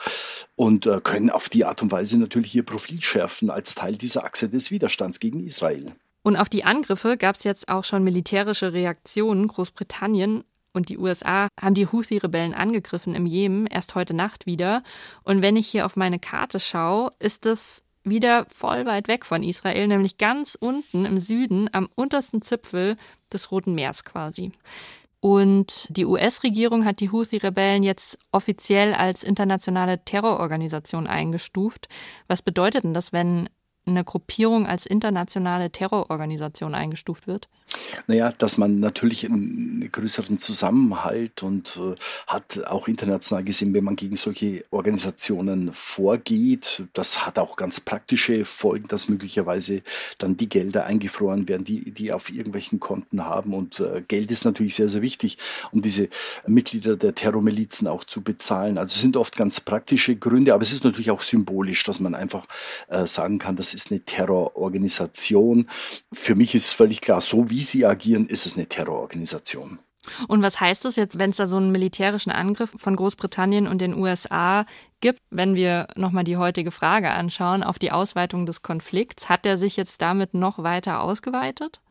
und 0.57 0.87
äh, 0.87 0.99
können 1.01 1.29
auf 1.29 1.47
die 1.47 1.63
Art 1.63 1.81
und 1.83 1.93
Weise 1.93 2.19
natürlich 2.19 2.53
ihr 2.53 2.65
Profil 2.65 3.01
schärfen 3.01 3.49
als 3.49 3.75
Teil 3.75 3.95
dieser 3.95 4.25
Achse 4.25 4.49
des 4.49 4.71
Widerstands 4.71 5.21
gegen 5.21 5.45
Israel. 5.45 5.93
Und 6.23 6.35
auf 6.35 6.49
die 6.49 6.63
Angriffe 6.63 7.17
gab 7.17 7.35
es 7.35 7.43
jetzt 7.43 7.69
auch 7.69 7.83
schon 7.83 8.03
militärische 8.03 8.73
Reaktionen. 8.73 9.47
Großbritannien 9.47 10.43
und 10.73 10.89
die 10.89 10.97
USA 10.97 11.47
haben 11.59 11.73
die 11.73 11.87
Houthi-Rebellen 11.87 12.53
angegriffen 12.53 13.15
im 13.15 13.25
Jemen, 13.25 13.67
erst 13.67 13.95
heute 13.95 14.13
Nacht 14.13 14.45
wieder. 14.45 14.83
Und 15.23 15.41
wenn 15.41 15.55
ich 15.55 15.67
hier 15.67 15.85
auf 15.85 15.95
meine 15.95 16.19
Karte 16.19 16.59
schaue, 16.59 17.11
ist 17.19 17.45
es 17.45 17.83
wieder 18.03 18.45
voll 18.49 18.85
weit 18.85 19.07
weg 19.07 19.25
von 19.25 19.43
Israel, 19.43 19.87
nämlich 19.87 20.17
ganz 20.17 20.55
unten 20.59 21.05
im 21.05 21.19
Süden, 21.19 21.69
am 21.71 21.89
untersten 21.95 22.41
Zipfel 22.41 22.97
des 23.31 23.51
Roten 23.51 23.75
Meers 23.75 24.03
quasi. 24.05 24.51
Und 25.19 25.85
die 25.95 26.05
US-Regierung 26.05 26.83
hat 26.83 26.99
die 26.99 27.11
Houthi-Rebellen 27.11 27.83
jetzt 27.83 28.17
offiziell 28.31 28.95
als 28.95 29.21
internationale 29.21 30.03
Terrororganisation 30.03 31.05
eingestuft. 31.05 31.89
Was 32.27 32.41
bedeutet 32.41 32.85
denn 32.85 32.95
das, 32.95 33.13
wenn 33.13 33.47
eine 33.85 34.03
Gruppierung 34.03 34.67
als 34.67 34.85
internationale 34.85 35.71
Terrororganisation 35.71 36.75
eingestuft 36.75 37.27
wird? 37.27 37.49
Naja, 38.07 38.31
dass 38.37 38.57
man 38.57 38.79
natürlich 38.79 39.25
einen 39.25 39.89
größeren 39.91 40.37
Zusammenhalt 40.37 41.43
und 41.43 41.77
äh, 41.77 41.95
hat 42.27 42.65
auch 42.65 42.87
international 42.87 43.43
gesehen, 43.43 43.73
wenn 43.73 43.83
man 43.83 43.95
gegen 43.95 44.15
solche 44.15 44.63
Organisationen 44.71 45.71
vorgeht, 45.73 46.83
das 46.93 47.25
hat 47.25 47.39
auch 47.39 47.55
ganz 47.55 47.79
praktische 47.79 48.45
Folgen, 48.45 48.87
dass 48.87 49.09
möglicherweise 49.09 49.83
dann 50.17 50.37
die 50.37 50.49
Gelder 50.49 50.85
eingefroren 50.85 51.47
werden, 51.47 51.63
die 51.63 51.91
die 51.91 52.11
auf 52.11 52.29
irgendwelchen 52.29 52.79
Konten 52.79 53.25
haben. 53.25 53.53
Und 53.53 53.79
äh, 53.79 54.03
Geld 54.07 54.31
ist 54.31 54.45
natürlich 54.45 54.75
sehr, 54.75 54.89
sehr 54.89 55.01
wichtig, 55.01 55.37
um 55.71 55.81
diese 55.81 56.09
Mitglieder 56.45 56.97
der 56.97 57.15
Terrormilizen 57.15 57.87
auch 57.87 58.03
zu 58.03 58.21
bezahlen. 58.21 58.77
Also 58.77 58.99
sind 58.99 59.17
oft 59.17 59.37
ganz 59.37 59.59
praktische 59.59 60.15
Gründe, 60.15 60.53
aber 60.53 60.61
es 60.61 60.73
ist 60.73 60.83
natürlich 60.83 61.11
auch 61.11 61.21
symbolisch, 61.21 61.83
dass 61.83 61.99
man 61.99 62.15
einfach 62.15 62.45
äh, 62.87 63.05
sagen 63.05 63.39
kann, 63.39 63.55
das 63.71 63.85
ist 63.85 63.91
eine 63.91 64.01
Terrororganisation. 64.01 65.67
Für 66.11 66.35
mich 66.35 66.55
ist 66.55 66.73
völlig 66.73 67.01
klar, 67.01 67.21
so 67.21 67.49
wie 67.49 67.61
sie 67.61 67.85
agieren, 67.85 68.27
ist 68.27 68.45
es 68.45 68.57
eine 68.57 68.67
Terrororganisation. 68.67 69.79
Und 70.27 70.41
was 70.41 70.59
heißt 70.59 70.83
das 70.83 70.95
jetzt, 70.95 71.19
wenn 71.19 71.29
es 71.29 71.37
da 71.37 71.45
so 71.45 71.57
einen 71.57 71.71
militärischen 71.71 72.31
Angriff 72.31 72.73
von 72.75 72.95
Großbritannien 72.95 73.67
und 73.67 73.79
den 73.79 73.93
USA 73.93 74.65
gibt, 74.99 75.19
wenn 75.29 75.55
wir 75.55 75.87
nochmal 75.95 76.23
die 76.23 76.37
heutige 76.37 76.71
Frage 76.71 77.11
anschauen, 77.11 77.63
auf 77.63 77.77
die 77.77 77.91
Ausweitung 77.91 78.45
des 78.45 78.63
Konflikts? 78.63 79.29
Hat 79.29 79.45
der 79.45 79.57
sich 79.57 79.77
jetzt 79.77 80.01
damit 80.01 80.33
noch 80.33 80.63
weiter 80.63 81.01
ausgeweitet? 81.01 81.81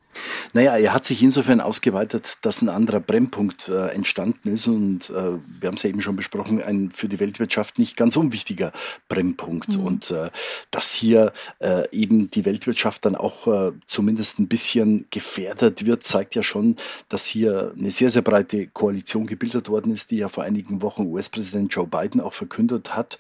Naja, 0.53 0.77
er 0.77 0.93
hat 0.93 1.05
sich 1.05 1.23
insofern 1.23 1.61
ausgeweitet, 1.61 2.39
dass 2.43 2.63
ein 2.63 2.69
anderer 2.69 3.01
Brennpunkt 3.01 3.69
äh, 3.69 3.89
entstanden 3.89 4.53
ist 4.53 4.67
und 4.67 5.11
äh, 5.11 5.13
wir 5.13 5.67
haben 5.67 5.77
es 5.77 5.83
ja 5.83 5.91
eben 5.91 6.01
schon 6.01 6.17
besprochen, 6.17 6.63
ein 6.63 6.91
für 6.91 7.09
die 7.09 7.21
Weltwirtschaft 7.21 7.79
nicht 7.79 7.97
ganz 7.97 8.17
unwichtiger 8.17 8.73
Brennpunkt 9.09 9.77
mhm. 9.77 9.85
und 9.85 10.11
äh, 10.11 10.31
dass 10.71 10.93
hier 10.93 11.33
äh, 11.61 11.89
eben 11.93 12.31
die 12.31 12.45
Weltwirtschaft 12.45 13.05
dann 13.05 13.15
auch 13.15 13.47
äh, 13.47 13.73
zumindest 13.87 14.41
ein 14.41 14.49
bisschen 14.49 15.07
gefährdet 15.11 15.87
wird, 15.87 16.03
zeigt 16.03 16.35
ja 16.35 16.43
schon, 16.43 16.77
dass 17.09 17.27
hier 17.27 17.73
eine 17.79 17.91
sehr, 17.91 18.11
sehr 18.11 18.23
breite 18.23 18.67
Koalition 18.67 19.27
gebildet 19.27 19.69
worden 19.69 19.93
ist, 19.93 20.11
die 20.11 20.17
ja 20.17 20.29
vor 20.29 20.45
einigen 20.45 20.83
Wochen 20.83 21.07
US-Präsident 21.07 21.73
Joe 21.73 21.87
Biden 21.87 22.21
auch 22.21 22.33
verkündet 22.33 22.95
hat, 22.95 23.19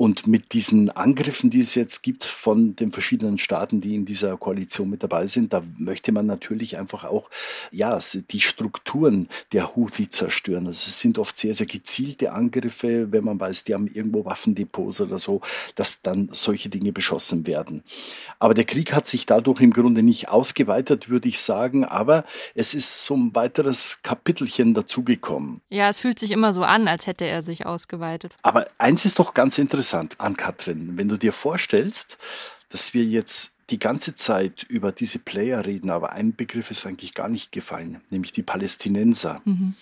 und 0.00 0.26
mit 0.26 0.54
diesen 0.54 0.88
Angriffen, 0.88 1.50
die 1.50 1.60
es 1.60 1.74
jetzt 1.74 2.02
gibt 2.02 2.24
von 2.24 2.74
den 2.74 2.90
verschiedenen 2.90 3.36
Staaten, 3.36 3.82
die 3.82 3.94
in 3.94 4.06
dieser 4.06 4.38
Koalition 4.38 4.88
mit 4.88 5.02
dabei 5.02 5.26
sind, 5.26 5.52
da 5.52 5.62
möchte 5.76 6.10
man 6.10 6.24
natürlich 6.24 6.78
einfach 6.78 7.04
auch, 7.04 7.28
ja, 7.70 7.98
die 8.30 8.40
Strukturen 8.40 9.28
der 9.52 9.76
Houthi 9.76 10.08
zerstören. 10.08 10.64
Also 10.64 10.86
es 10.88 11.00
sind 11.00 11.18
oft 11.18 11.36
sehr, 11.36 11.52
sehr 11.52 11.66
gezielte 11.66 12.32
Angriffe, 12.32 13.12
wenn 13.12 13.24
man 13.24 13.38
weiß, 13.38 13.64
die 13.64 13.74
haben 13.74 13.88
irgendwo 13.88 14.24
Waffendepots 14.24 15.02
oder 15.02 15.18
so, 15.18 15.42
dass 15.74 16.00
dann 16.00 16.30
solche 16.32 16.70
Dinge 16.70 16.92
beschossen 16.92 17.46
werden. 17.46 17.84
Aber 18.38 18.54
der 18.54 18.64
Krieg 18.64 18.94
hat 18.94 19.06
sich 19.06 19.26
dadurch 19.26 19.60
im 19.60 19.70
Grunde 19.70 20.02
nicht 20.02 20.30
ausgeweitet, 20.30 21.10
würde 21.10 21.28
ich 21.28 21.40
sagen, 21.40 21.84
aber 21.84 22.24
es 22.54 22.72
ist 22.72 23.04
so 23.04 23.18
ein 23.18 23.34
weiteres 23.34 24.00
Kapitelchen 24.02 24.72
dazugekommen. 24.72 25.60
Ja, 25.68 25.90
es 25.90 25.98
fühlt 25.98 26.18
sich 26.18 26.30
immer 26.30 26.54
so 26.54 26.62
an, 26.62 26.88
als 26.88 27.06
hätte 27.06 27.26
er 27.26 27.42
sich 27.42 27.66
ausgeweitet. 27.66 28.34
Aber 28.40 28.66
eins 28.78 29.04
ist 29.04 29.18
doch 29.18 29.34
ganz 29.34 29.58
interessant, 29.58 29.89
interessant 29.90 30.20
an 30.20 30.36
Katrin, 30.36 30.96
wenn 30.96 31.08
du 31.08 31.16
dir 31.16 31.32
vorstellst, 31.32 32.18
dass 32.68 32.94
wir 32.94 33.04
jetzt 33.04 33.54
die 33.70 33.78
ganze 33.78 34.14
Zeit 34.14 34.64
über 34.64 34.92
diese 34.92 35.18
Player 35.18 35.64
reden, 35.64 35.90
aber 35.90 36.12
ein 36.12 36.34
Begriff 36.34 36.70
ist 36.70 36.86
eigentlich 36.86 37.14
gar 37.14 37.28
nicht 37.28 37.52
gefallen, 37.52 38.00
nämlich 38.10 38.32
die 38.32 38.42
Palästinenser. 38.42 39.42
Mhm. 39.44 39.74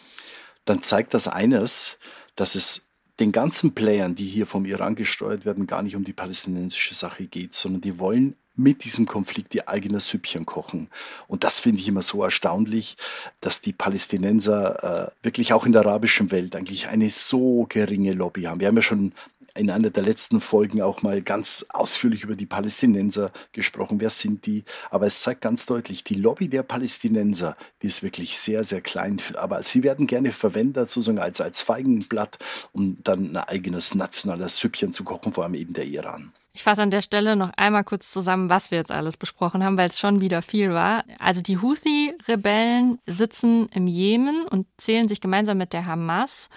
Dann 0.65 0.83
zeigt 0.83 1.15
das 1.15 1.29
eines, 1.29 1.99
dass 2.37 2.55
es 2.55 2.87
den 3.21 3.33
ganzen 3.33 3.75
Playern, 3.75 4.15
die 4.15 4.27
hier 4.27 4.47
vom 4.47 4.65
Iran 4.65 4.95
gesteuert 4.95 5.45
werden, 5.45 5.67
gar 5.67 5.83
nicht 5.83 5.97
um 5.97 6.05
die 6.05 6.13
palästinensische 6.13 6.95
Sache 6.95 7.25
geht, 7.27 7.55
sondern 7.55 7.81
die 7.81 7.99
wollen 7.99 8.35
mit 8.55 8.85
diesem 8.85 9.07
Konflikt 9.07 9.55
ihr 9.55 9.69
eigenes 9.69 10.09
Süppchen 10.09 10.45
kochen. 10.45 10.89
Und 11.29 11.45
das 11.45 11.61
finde 11.61 11.81
ich 11.81 11.89
immer 11.89 12.03
so 12.03 12.23
erstaunlich, 12.23 12.97
dass 13.41 13.61
die 13.61 13.73
Palästinenser 13.73 15.13
äh, 15.23 15.25
wirklich 15.25 15.53
auch 15.53 15.65
in 15.65 15.73
der 15.73 15.83
arabischen 15.83 16.31
Welt 16.31 16.57
eigentlich 16.57 16.89
eine 16.89 17.09
so 17.11 17.67
geringe 17.69 18.13
Lobby 18.13 18.43
haben. 18.43 18.61
Wir 18.61 18.67
haben 18.67 18.77
ja 18.77 18.83
schon 18.83 19.13
in 19.55 19.71
einer 19.71 19.91
der 19.91 20.03
letzten 20.03 20.41
Folgen 20.41 20.83
auch 20.83 21.03
mal 21.03 21.23
ganz 21.23 21.67
ausführlich 21.71 22.25
über 22.25 22.37
die 22.37 22.47
Palästinenser 22.47 23.31
gesprochen. 23.53 24.01
Wer 24.01 24.11
sind 24.11 24.47
die? 24.47 24.65
Aber 24.91 25.07
es 25.07 25.21
zeigt 25.23 25.41
ganz 25.41 25.67
deutlich, 25.67 26.05
die 26.05 26.15
Lobby 26.15 26.49
der 26.49 26.63
Palästinenser, 26.63 27.57
die 27.83 27.89
ist 27.89 28.03
wirklich 28.03 28.39
sehr, 28.39 28.65
sehr 28.65 28.81
klein. 28.81 29.21
Aber 29.35 29.63
sie 29.63 29.83
werden 29.83 30.07
gerne 30.07 30.33
verwendet, 30.33 30.89
sozusagen 30.89 31.19
als, 31.19 31.41
als 31.41 31.61
Feigenblatt, 31.61 32.39
um 32.73 32.99
dann 33.03 33.31
ein 33.31 33.37
eigenes 33.37 33.95
nationales 33.95 34.59
Süppchen 34.59 34.93
zu 34.93 35.05
kochen, 35.05 35.33
vor 35.33 35.45
allem 35.45 35.55
eben 35.55 35.73
der 35.73 35.87
Iran. 35.87 36.33
Ich 36.59 36.65
fasse 36.65 36.83
an 36.83 36.91
der 36.91 37.03
Stelle 37.03 37.37
noch 37.37 37.53
einmal 37.57 37.85
kurz 37.85 38.11
zusammen, 38.11 38.51
was 38.51 38.73
wir 38.73 38.79
jetzt 38.79 38.91
alles 38.91 39.17
besprochen 39.17 39.63
haben, 39.63 39.77
weil 39.77 39.91
es 39.91 40.01
schon 40.01 40.21
wieder 40.21 40.43
viel 40.43 40.73
war. 40.73 41.05
Also 41.21 41.41
die 41.41 41.59
Houthi-Rebellen 41.59 42.99
sitzen 43.07 43.69
im 43.69 43.87
Jemen 43.87 44.45
und 44.45 44.67
zählen 44.77 45.07
sich 45.07 45.21
gemeinsam 45.21 45.57
mit 45.59 45.73
der 45.73 45.87
Hamas 45.87 46.49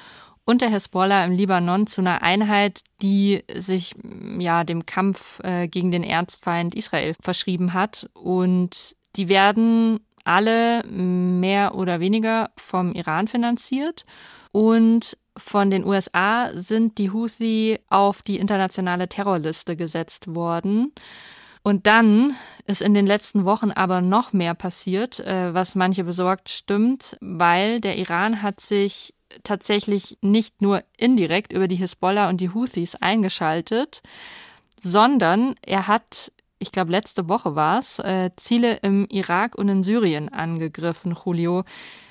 und 0.45 0.61
der 0.61 0.69
Hezbollah 0.69 1.23
im 1.25 1.31
Libanon 1.33 1.87
zu 1.87 2.01
einer 2.01 2.23
Einheit, 2.23 2.81
die 3.01 3.43
sich 3.55 3.95
ja 4.39 4.63
dem 4.63 4.85
Kampf 4.85 5.39
äh, 5.43 5.67
gegen 5.67 5.91
den 5.91 6.03
Erzfeind 6.03 6.75
Israel 6.75 7.15
verschrieben 7.21 7.73
hat. 7.73 8.09
Und 8.13 8.95
die 9.15 9.29
werden 9.29 9.99
alle 10.23 10.83
mehr 10.83 11.75
oder 11.75 11.99
weniger 11.99 12.49
vom 12.57 12.93
Iran 12.93 13.27
finanziert. 13.27 14.05
Und 14.51 15.17
von 15.37 15.69
den 15.69 15.85
USA 15.85 16.49
sind 16.53 16.97
die 16.97 17.11
Houthi 17.11 17.79
auf 17.89 18.21
die 18.21 18.37
internationale 18.37 19.07
Terrorliste 19.07 19.75
gesetzt 19.75 20.35
worden. 20.35 20.91
Und 21.63 21.85
dann 21.85 22.35
ist 22.65 22.81
in 22.81 22.93
den 22.95 23.05
letzten 23.05 23.45
Wochen 23.45 23.71
aber 23.71 24.01
noch 24.01 24.33
mehr 24.33 24.55
passiert, 24.55 25.19
äh, 25.19 25.53
was 25.53 25.75
manche 25.75 26.03
besorgt 26.03 26.49
stimmt, 26.49 27.17
weil 27.21 27.79
der 27.79 27.97
Iran 27.97 28.41
hat 28.41 28.59
sich 28.59 29.13
tatsächlich 29.43 30.17
nicht 30.21 30.61
nur 30.61 30.83
indirekt 30.97 31.53
über 31.53 31.67
die 31.67 31.75
Hisbollah 31.75 32.29
und 32.29 32.41
die 32.41 32.53
Houthis 32.53 32.95
eingeschaltet, 32.95 34.01
sondern 34.79 35.55
er 35.65 35.87
hat 35.87 36.31
ich 36.61 36.71
glaube 36.71 36.91
letzte 36.91 37.27
Woche 37.27 37.55
war 37.55 37.79
es, 37.79 37.97
äh, 37.99 38.29
Ziele 38.37 38.77
im 38.83 39.07
Irak 39.09 39.57
und 39.57 39.67
in 39.67 39.83
Syrien 39.83 40.29
angegriffen, 40.29 41.17
Julio. 41.25 41.63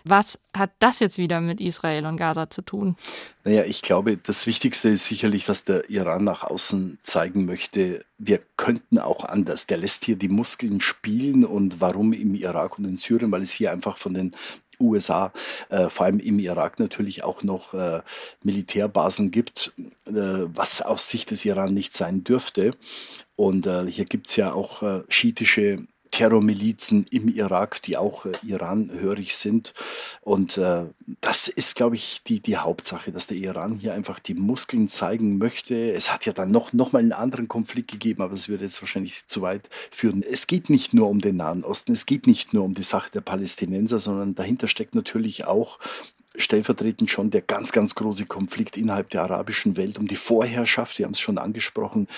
Was 0.04 0.38
hat 0.54 0.72
das 0.80 0.98
jetzt 0.98 1.18
wieder 1.18 1.40
mit 1.40 1.60
Israel 1.60 2.06
und 2.06 2.16
Gaza 2.16 2.50
zu 2.50 2.62
tun? 2.62 2.96
Naja, 3.44 3.64
ich 3.64 3.80
glaube, 3.80 4.16
das 4.16 4.46
Wichtigste 4.46 4.88
ist 4.88 5.04
sicherlich, 5.04 5.44
dass 5.44 5.64
der 5.64 5.88
Iran 5.88 6.24
nach 6.24 6.42
außen 6.42 6.98
zeigen 7.02 7.44
möchte, 7.44 8.04
wir 8.18 8.40
könnten 8.56 8.98
auch 8.98 9.24
anders. 9.24 9.66
Der 9.66 9.78
lässt 9.78 10.04
hier 10.04 10.16
die 10.16 10.28
Muskeln 10.28 10.80
spielen 10.80 11.44
und 11.44 11.80
warum 11.80 12.12
im 12.12 12.34
Irak 12.34 12.78
und 12.78 12.86
in 12.86 12.96
Syrien, 12.96 13.30
weil 13.30 13.42
es 13.42 13.52
hier 13.52 13.70
einfach 13.70 13.98
von 13.98 14.14
den 14.14 14.32
USA, 14.80 15.32
äh, 15.68 15.88
vor 15.88 16.06
allem 16.06 16.18
im 16.18 16.38
Irak 16.38 16.78
natürlich 16.78 17.22
auch 17.24 17.42
noch 17.42 17.74
äh, 17.74 18.00
Militärbasen 18.42 19.30
gibt, 19.30 19.72
äh, 20.06 20.12
was 20.12 20.82
aus 20.82 21.10
Sicht 21.10 21.30
des 21.30 21.44
Iran 21.44 21.74
nicht 21.74 21.92
sein 21.92 22.24
dürfte. 22.24 22.74
Und 23.36 23.66
äh, 23.66 23.86
hier 23.86 24.04
gibt 24.04 24.28
es 24.28 24.36
ja 24.36 24.52
auch 24.52 24.82
äh, 24.82 25.02
schiitische 25.08 25.86
Terrormilizen 26.10 27.06
im 27.10 27.28
Irak, 27.28 27.82
die 27.82 27.96
auch 27.96 28.26
äh, 28.26 28.32
Iran-hörig 28.42 29.36
sind. 29.36 29.74
Und 30.22 30.58
äh, 30.58 30.84
das 31.20 31.48
ist, 31.48 31.76
glaube 31.76 31.96
ich, 31.96 32.22
die, 32.26 32.40
die 32.40 32.56
Hauptsache, 32.56 33.12
dass 33.12 33.26
der 33.26 33.36
Iran 33.36 33.76
hier 33.76 33.94
einfach 33.94 34.18
die 34.18 34.34
Muskeln 34.34 34.88
zeigen 34.88 35.38
möchte. 35.38 35.92
Es 35.92 36.12
hat 36.12 36.26
ja 36.26 36.32
dann 36.32 36.50
noch, 36.50 36.72
noch 36.72 36.92
mal 36.92 36.98
einen 36.98 37.12
anderen 37.12 37.48
Konflikt 37.48 37.90
gegeben, 37.90 38.22
aber 38.22 38.34
es 38.34 38.48
würde 38.48 38.64
jetzt 38.64 38.82
wahrscheinlich 38.82 39.26
zu 39.26 39.42
weit 39.42 39.68
führen. 39.90 40.22
Es 40.22 40.46
geht 40.46 40.70
nicht 40.70 40.94
nur 40.94 41.08
um 41.08 41.20
den 41.20 41.36
Nahen 41.36 41.64
Osten, 41.64 41.92
es 41.92 42.06
geht 42.06 42.26
nicht 42.26 42.52
nur 42.54 42.64
um 42.64 42.74
die 42.74 42.82
Sache 42.82 43.10
der 43.12 43.20
Palästinenser, 43.20 43.98
sondern 43.98 44.34
dahinter 44.34 44.66
steckt 44.66 44.94
natürlich 44.94 45.44
auch 45.44 45.78
stellvertretend 46.36 47.10
schon 47.10 47.30
der 47.30 47.42
ganz, 47.42 47.72
ganz 47.72 47.94
große 47.94 48.26
Konflikt 48.26 48.76
innerhalb 48.76 49.10
der 49.10 49.22
arabischen 49.22 49.76
Welt 49.76 49.98
um 49.98 50.06
die 50.06 50.16
Vorherrschaft. 50.16 50.98
Wir 50.98 51.06
haben 51.06 51.12
es 51.12 51.20
schon 51.20 51.38
angesprochen. 51.38 52.08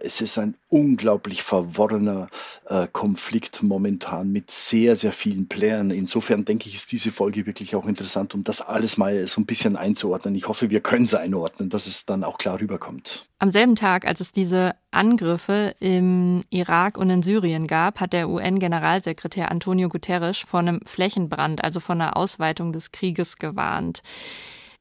Es 0.00 0.20
ist 0.20 0.38
ein 0.38 0.54
unglaublich 0.70 1.42
verworrener 1.42 2.28
äh, 2.66 2.86
Konflikt 2.90 3.62
momentan 3.62 4.32
mit 4.32 4.50
sehr, 4.50 4.96
sehr 4.96 5.12
vielen 5.12 5.48
Playern. 5.48 5.90
Insofern 5.90 6.44
denke 6.44 6.68
ich, 6.68 6.76
ist 6.76 6.92
diese 6.92 7.10
Folge 7.10 7.44
wirklich 7.44 7.76
auch 7.76 7.86
interessant, 7.86 8.34
um 8.34 8.44
das 8.44 8.62
alles 8.62 8.96
mal 8.96 9.26
so 9.26 9.40
ein 9.40 9.46
bisschen 9.46 9.76
einzuordnen. 9.76 10.34
Ich 10.34 10.48
hoffe, 10.48 10.70
wir 10.70 10.80
können 10.80 11.04
es 11.04 11.14
einordnen, 11.14 11.68
dass 11.68 11.86
es 11.86 12.06
dann 12.06 12.24
auch 12.24 12.38
klar 12.38 12.60
rüberkommt. 12.60 13.24
Am 13.40 13.52
selben 13.52 13.74
Tag, 13.74 14.06
als 14.06 14.20
es 14.20 14.32
diese 14.32 14.74
Angriffe 14.90 15.74
im 15.80 16.42
Irak 16.50 16.96
und 16.96 17.10
in 17.10 17.22
Syrien 17.22 17.66
gab, 17.66 18.00
hat 18.00 18.12
der 18.12 18.28
UN-Generalsekretär 18.28 19.50
Antonio 19.50 19.88
Guterres 19.88 20.38
vor 20.38 20.60
einem 20.60 20.80
Flächenbrand, 20.84 21.64
also 21.64 21.80
von 21.80 22.00
einer 22.00 22.16
Ausweitung 22.16 22.72
des 22.72 22.92
Krieges 22.92 23.38
gewarnt. 23.38 24.02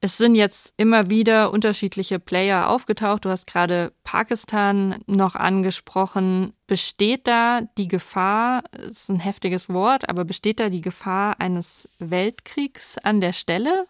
Es 0.01 0.15
sind 0.15 0.35
jetzt 0.35 0.73
immer 0.77 1.09
wieder 1.09 1.51
unterschiedliche 1.51 2.19
Player 2.19 2.69
aufgetaucht. 2.69 3.25
Du 3.25 3.29
hast 3.29 3.47
gerade 3.47 3.91
Pakistan 4.05 5.03
noch 5.07 5.35
angesprochen. 5.35 6.53
Besteht 6.67 7.27
da 7.27 7.61
die 7.77 7.89
Gefahr, 7.89 8.63
ist 8.71 9.09
ein 9.09 9.19
heftiges 9.19 9.67
Wort, 9.67 10.07
aber 10.07 10.23
besteht 10.23 10.61
da 10.61 10.69
die 10.69 10.79
Gefahr 10.79 11.41
eines 11.41 11.89
Weltkriegs 11.99 12.97
an 12.99 13.19
der 13.19 13.33
Stelle? 13.33 13.87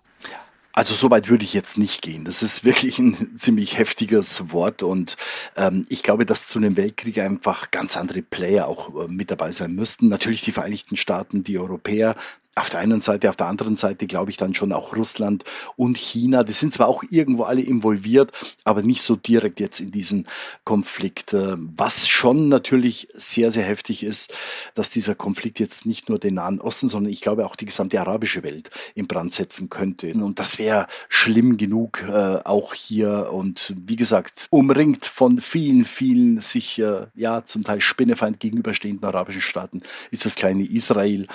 Also 0.71 0.95
so 0.95 1.11
weit 1.11 1.29
würde 1.29 1.43
ich 1.43 1.53
jetzt 1.53 1.77
nicht 1.77 2.01
gehen. 2.01 2.25
Das 2.25 2.41
ist 2.41 2.63
wirklich 2.63 2.97
ein 2.97 3.33
ziemlich 3.35 3.77
heftiges 3.77 4.51
Wort 4.51 4.81
und 4.81 5.15
ähm, 5.57 5.85
ich 5.89 6.01
glaube, 6.01 6.25
dass 6.25 6.47
zu 6.47 6.57
einem 6.57 6.75
Weltkrieg 6.75 7.19
einfach 7.19 7.69
ganz 7.69 7.97
andere 7.97 8.23
Player 8.23 8.67
auch 8.67 9.03
äh, 9.03 9.07
mit 9.07 9.29
dabei 9.29 9.51
sein 9.51 9.75
müssten. 9.75 10.07
Natürlich 10.07 10.41
die 10.41 10.53
Vereinigten 10.53 10.95
Staaten, 10.95 11.43
die 11.43 11.59
Europäer, 11.59 12.15
auf 12.59 12.69
der 12.69 12.79
einen 12.79 12.99
Seite, 12.99 13.29
auf 13.29 13.35
der 13.35 13.47
anderen 13.47 13.75
Seite 13.75 14.07
glaube 14.07 14.31
ich 14.31 14.37
dann 14.37 14.53
schon 14.53 14.71
auch 14.71 14.95
Russland 14.95 15.43
und 15.75 15.97
China. 15.97 16.43
Die 16.43 16.51
sind 16.51 16.73
zwar 16.73 16.87
auch 16.87 17.03
irgendwo 17.09 17.43
alle 17.43 17.61
involviert, 17.61 18.31
aber 18.63 18.81
nicht 18.81 19.01
so 19.01 19.15
direkt 19.15 19.59
jetzt 19.59 19.79
in 19.79 19.91
diesen 19.91 20.27
Konflikt. 20.63 21.33
Äh, 21.33 21.55
was 21.57 22.07
schon 22.07 22.49
natürlich 22.49 23.07
sehr, 23.13 23.51
sehr 23.51 23.65
heftig 23.65 24.03
ist, 24.03 24.33
dass 24.75 24.89
dieser 24.89 25.15
Konflikt 25.15 25.59
jetzt 25.59 25.85
nicht 25.85 26.09
nur 26.09 26.19
den 26.19 26.35
Nahen 26.35 26.59
Osten, 26.61 26.87
sondern 26.87 27.11
ich 27.11 27.21
glaube 27.21 27.45
auch 27.45 27.55
die 27.55 27.65
gesamte 27.65 27.99
arabische 27.99 28.43
Welt 28.43 28.69
in 28.95 29.07
Brand 29.07 29.31
setzen 29.31 29.69
könnte. 29.69 30.11
Und 30.13 30.39
das 30.39 30.59
wäre 30.59 30.87
schlimm 31.07 31.57
genug 31.57 32.03
äh, 32.07 32.39
auch 32.43 32.73
hier 32.73 33.29
und 33.31 33.73
wie 33.77 33.95
gesagt, 33.95 34.47
umringt 34.49 35.05
von 35.05 35.39
vielen, 35.39 35.85
vielen 35.85 36.41
sich 36.41 36.79
äh, 36.79 37.07
ja 37.15 37.43
zum 37.45 37.63
Teil 37.63 37.81
Spinnefeind 37.81 38.39
gegenüberstehenden 38.39 39.05
arabischen 39.05 39.41
Staaten 39.41 39.81
ist 40.11 40.25
das 40.25 40.35
kleine 40.35 40.65
Israel. 40.65 41.27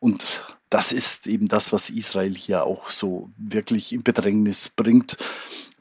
Und 0.00 0.44
das 0.72 0.92
ist 0.92 1.26
eben 1.26 1.48
das, 1.48 1.72
was 1.72 1.90
Israel 1.90 2.34
hier 2.34 2.64
auch 2.64 2.88
so 2.88 3.30
wirklich 3.36 3.92
in 3.92 4.02
Bedrängnis 4.02 4.70
bringt, 4.70 5.18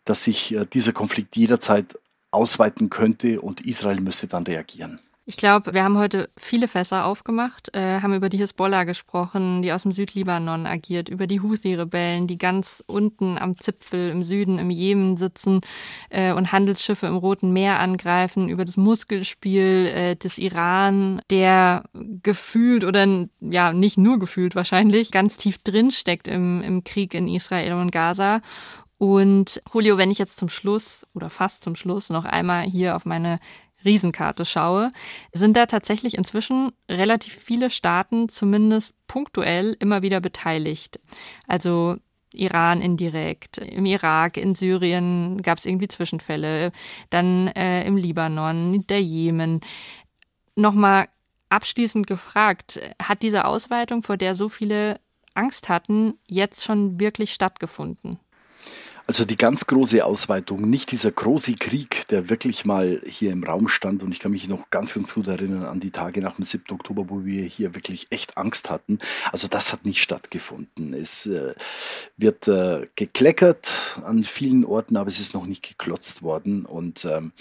dass 0.04 0.24
sich 0.24 0.54
äh, 0.54 0.66
dieser 0.66 0.92
Konflikt 0.92 1.38
jederzeit 1.38 1.98
ausweiten 2.30 2.90
könnte 2.90 3.40
und 3.40 3.62
Israel 3.62 4.02
müsste 4.02 4.28
dann 4.28 4.44
reagieren. 4.44 5.00
Ich 5.24 5.38
glaube, 5.38 5.76
wir 5.76 5.84
haben 5.84 6.00
heute 6.00 6.32
viele 6.36 6.68
Fässer 6.68 7.06
aufgemacht, 7.06 7.76
äh, 7.76 8.02
haben 8.02 8.16
über 8.16 8.28
die 8.28 8.40
Hisbollah 8.40 8.86
gesprochen, 8.86 9.62
die 9.62 9.72
aus 9.72 9.84
dem 9.84 9.92
Südlibanon 9.92 10.66
agiert, 10.66 11.10
über 11.10 11.28
die 11.28 11.42
Houthi-Rebellen, 11.42 12.26
die 12.26 12.40
ganz 12.40 12.84
unten 12.88 13.38
am 13.38 13.56
Zipfel 13.60 14.10
im 14.10 14.24
Süden 14.24 14.58
im 14.58 14.72
Jemen 14.72 15.18
sitzen 15.18 15.62
äh, 16.10 16.34
und 16.34 16.52
Handelsschiffe 16.52 17.06
im 17.06 17.18
Roten 17.18 17.54
Meer 17.54 17.80
angreifen, 17.80 18.50
über 18.50 18.66
das 18.66 18.78
Muskelspiel 18.78 19.92
äh, 19.94 20.16
des 20.16 20.40
Iran, 20.40 21.22
der 21.30 21.84
gefühlt 21.94 22.84
oder 22.84 23.28
ja 23.42 23.74
nicht 23.74 24.00
nur 24.00 24.18
gefühlt 24.18 24.56
wahrscheinlich 24.56 25.12
ganz 25.12 25.38
tief 25.38 25.60
drin 25.60 25.92
steckt 25.92 26.28
im, 26.28 26.64
im 26.64 26.84
Krieg 26.84 27.14
in 27.14 27.28
Israel 27.28 27.74
und 27.74 27.92
Gaza. 27.92 28.42
Und 28.98 29.62
Julio, 29.74 29.98
wenn 29.98 30.12
ich 30.12 30.20
jetzt 30.20 30.38
zum 30.38 30.50
Schluss 30.50 31.08
oder 31.14 31.30
fast 31.30 31.64
zum 31.64 31.76
Schluss 31.76 32.10
noch 32.10 32.26
einmal 32.26 32.66
hier 32.66 32.96
auf 32.96 33.06
meine 33.06 33.40
Riesenkarte 33.86 34.46
schaue, 34.46 34.92
sind 35.34 35.56
da 35.58 35.66
tatsächlich 35.66 36.16
inzwischen 36.16 36.72
relativ 36.90 37.36
viele 37.36 37.70
Staaten 37.70 38.30
zumindest 38.30 38.96
punktuell 39.08 39.76
immer 39.80 40.02
wieder 40.02 40.20
beteiligt. 40.20 41.00
Also 41.48 41.98
Iran 42.34 42.82
indirekt, 42.82 43.58
im 43.58 43.86
Irak, 43.86 44.38
in 44.38 44.56
Syrien 44.56 45.42
gab 45.42 45.58
es 45.58 45.66
irgendwie 45.66 45.88
Zwischenfälle, 45.88 46.72
dann 47.10 47.48
äh, 47.50 47.86
im 47.86 47.98
Libanon, 47.98 48.86
der 48.88 49.02
Jemen. 49.02 49.62
Nochmal 50.56 51.08
abschließend 51.50 52.08
gefragt, 52.08 52.80
hat 53.02 53.22
diese 53.22 53.46
Ausweitung, 53.46 54.04
vor 54.04 54.18
der 54.18 54.36
so 54.36 54.48
viele 54.48 55.00
Angst 55.34 55.70
hatten, 55.70 56.16
jetzt 56.28 56.64
schon 56.64 57.00
wirklich 57.00 57.34
stattgefunden? 57.34 58.20
Also 59.08 59.26
die 59.26 59.36
ganz 59.36 59.68
große 59.68 60.06
Ausweitung, 60.06 60.70
nicht 60.70 60.92
dieser 60.92 61.12
große 61.12 61.56
Krieg, 61.56 62.08
der 62.10 62.30
wirklich 62.30 62.66
mal 62.66 63.02
hier 63.06 63.32
im 63.32 63.44
Raum 63.44 63.68
stand. 63.68 64.04
Und 64.04 64.12
ich 64.12 64.20
kann 64.20 64.32
mich 64.32 64.48
noch 64.48 64.70
ganz, 64.70 64.94
ganz 64.94 65.14
gut 65.14 65.28
erinnern 65.28 65.66
an 65.66 65.80
die 65.80 65.92
Tage 65.92 66.22
nach 66.22 66.36
dem 66.36 66.44
7. 66.44 66.66
Oktober, 66.72 67.10
wo 67.10 67.26
wir 67.26 67.44
hier 67.44 67.76
wirklich 67.76 68.08
echt 68.10 68.38
Angst 68.38 68.70
hatten. 68.70 69.00
Also 69.32 69.48
das 69.48 69.74
hat 69.74 69.86
nicht 69.86 70.02
stattgefunden. 70.02 70.94
Es 70.94 71.26
äh, 71.26 71.56
wird 72.18 72.48
äh, 72.48 72.88
gekleckert 72.96 74.00
an 74.06 74.24
vielen 74.24 74.64
Orten, 74.66 74.98
aber 74.98 75.08
es 75.08 75.20
ist 75.20 75.34
noch 75.34 75.46
nicht 75.46 75.68
geklotzt 75.68 76.22
worden. 76.22 76.66
Und 76.66 77.06
ähm, 77.06 77.34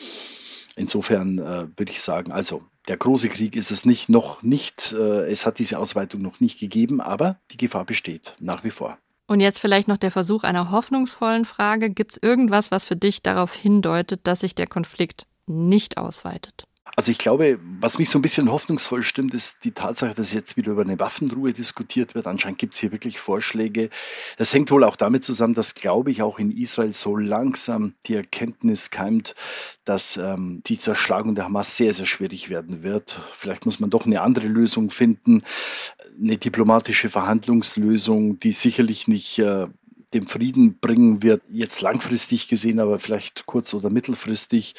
insofern 0.76 1.38
äh, 1.38 1.68
würde 1.76 1.92
ich 1.92 2.00
sagen, 2.00 2.32
also 2.32 2.62
der 2.88 2.96
große 2.96 3.28
Krieg 3.28 3.54
ist 3.54 3.70
es 3.70 3.84
nicht, 3.84 4.08
noch 4.08 4.42
nicht. 4.42 4.92
Äh, 4.92 5.30
es 5.30 5.46
hat 5.46 5.58
diese 5.58 5.78
Ausweitung 5.78 6.22
noch 6.22 6.40
nicht 6.40 6.58
gegeben, 6.58 7.00
aber 7.00 7.38
die 7.50 7.56
Gefahr 7.58 7.84
besteht 7.84 8.34
nach 8.40 8.64
wie 8.64 8.70
vor. 8.70 8.98
Und 9.30 9.38
jetzt 9.38 9.60
vielleicht 9.60 9.86
noch 9.86 9.96
der 9.96 10.10
Versuch 10.10 10.42
einer 10.42 10.72
hoffnungsvollen 10.72 11.44
Frage. 11.44 11.88
Gibt 11.90 12.10
es 12.10 12.18
irgendwas, 12.20 12.72
was 12.72 12.84
für 12.84 12.96
dich 12.96 13.22
darauf 13.22 13.54
hindeutet, 13.54 14.22
dass 14.24 14.40
sich 14.40 14.56
der 14.56 14.66
Konflikt 14.66 15.28
nicht 15.46 15.98
ausweitet? 15.98 16.64
Also 16.96 17.10
ich 17.12 17.18
glaube, 17.18 17.58
was 17.80 17.98
mich 17.98 18.10
so 18.10 18.18
ein 18.18 18.22
bisschen 18.22 18.50
hoffnungsvoll 18.50 19.02
stimmt, 19.02 19.32
ist 19.32 19.64
die 19.64 19.72
Tatsache, 19.72 20.14
dass 20.14 20.32
jetzt 20.32 20.56
wieder 20.56 20.72
über 20.72 20.82
eine 20.82 20.98
Waffenruhe 20.98 21.52
diskutiert 21.52 22.14
wird. 22.14 22.26
Anscheinend 22.26 22.58
gibt 22.58 22.74
es 22.74 22.80
hier 22.80 22.92
wirklich 22.92 23.18
Vorschläge. 23.18 23.90
Das 24.36 24.52
hängt 24.52 24.70
wohl 24.70 24.84
auch 24.84 24.96
damit 24.96 25.24
zusammen, 25.24 25.54
dass, 25.54 25.74
glaube 25.74 26.10
ich, 26.10 26.22
auch 26.22 26.38
in 26.38 26.50
Israel 26.50 26.92
so 26.92 27.16
langsam 27.16 27.94
die 28.06 28.14
Erkenntnis 28.14 28.90
keimt, 28.90 29.34
dass 29.84 30.16
ähm, 30.16 30.62
die 30.66 30.78
Zerschlagung 30.78 31.34
der 31.34 31.44
Hamas 31.44 31.76
sehr, 31.76 31.92
sehr 31.92 32.06
schwierig 32.06 32.50
werden 32.50 32.82
wird. 32.82 33.18
Vielleicht 33.34 33.64
muss 33.64 33.80
man 33.80 33.90
doch 33.90 34.06
eine 34.06 34.20
andere 34.20 34.48
Lösung 34.48 34.90
finden 34.90 35.42
eine 36.20 36.36
diplomatische 36.36 37.08
Verhandlungslösung, 37.08 38.38
die 38.38 38.52
sicherlich 38.52 39.08
nicht 39.08 39.38
äh, 39.38 39.66
den 40.12 40.24
Frieden 40.24 40.78
bringen 40.78 41.22
wird, 41.22 41.42
jetzt 41.50 41.80
langfristig 41.80 42.48
gesehen, 42.48 42.80
aber 42.80 42.98
vielleicht 42.98 43.46
kurz- 43.46 43.74
oder 43.74 43.90
mittelfristig. 43.90 44.74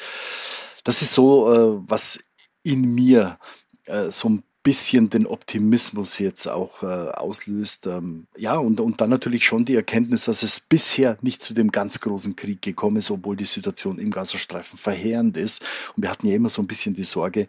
Das 0.84 1.02
ist 1.02 1.14
so, 1.14 1.52
äh, 1.52 1.82
was 1.86 2.20
in 2.62 2.94
mir 2.94 3.38
äh, 3.86 4.10
so 4.10 4.28
ein 4.28 4.42
bisschen 4.62 5.10
den 5.10 5.26
Optimismus 5.26 6.18
jetzt 6.18 6.46
auch 6.46 6.82
äh, 6.82 6.86
auslöst. 6.86 7.86
Ähm, 7.86 8.26
ja, 8.36 8.56
und, 8.56 8.78
und 8.78 9.00
dann 9.00 9.10
natürlich 9.10 9.44
schon 9.44 9.64
die 9.64 9.74
Erkenntnis, 9.74 10.26
dass 10.26 10.42
es 10.42 10.60
bisher 10.60 11.18
nicht 11.20 11.42
zu 11.42 11.52
dem 11.52 11.72
ganz 11.72 12.00
großen 12.00 12.36
Krieg 12.36 12.62
gekommen 12.62 12.96
ist, 12.96 13.10
obwohl 13.10 13.36
die 13.36 13.44
Situation 13.44 13.98
im 13.98 14.10
Gazastreifen 14.10 14.78
verheerend 14.78 15.36
ist. 15.36 15.64
Und 15.96 16.04
wir 16.04 16.10
hatten 16.10 16.28
ja 16.28 16.36
immer 16.36 16.48
so 16.48 16.62
ein 16.62 16.68
bisschen 16.68 16.94
die 16.94 17.04
Sorge, 17.04 17.48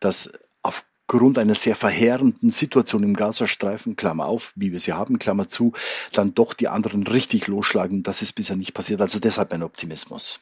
dass 0.00 0.32
auf 0.62 0.86
aufgrund 1.08 1.38
einer 1.38 1.54
sehr 1.54 1.76
verheerenden 1.76 2.50
Situation 2.50 3.02
im 3.04 3.14
Gazastreifen, 3.14 3.94
Klammer 3.94 4.26
auf, 4.26 4.52
wie 4.56 4.72
wir 4.72 4.80
sie 4.80 4.92
haben, 4.92 5.18
Klammer 5.18 5.46
zu, 5.48 5.72
dann 6.12 6.34
doch 6.34 6.52
die 6.52 6.68
anderen 6.68 7.06
richtig 7.06 7.46
losschlagen. 7.46 8.02
Das 8.02 8.22
ist 8.22 8.32
bisher 8.32 8.56
nicht 8.56 8.74
passiert. 8.74 9.00
Also 9.00 9.20
deshalb 9.20 9.52
mein 9.52 9.62
Optimismus. 9.62 10.40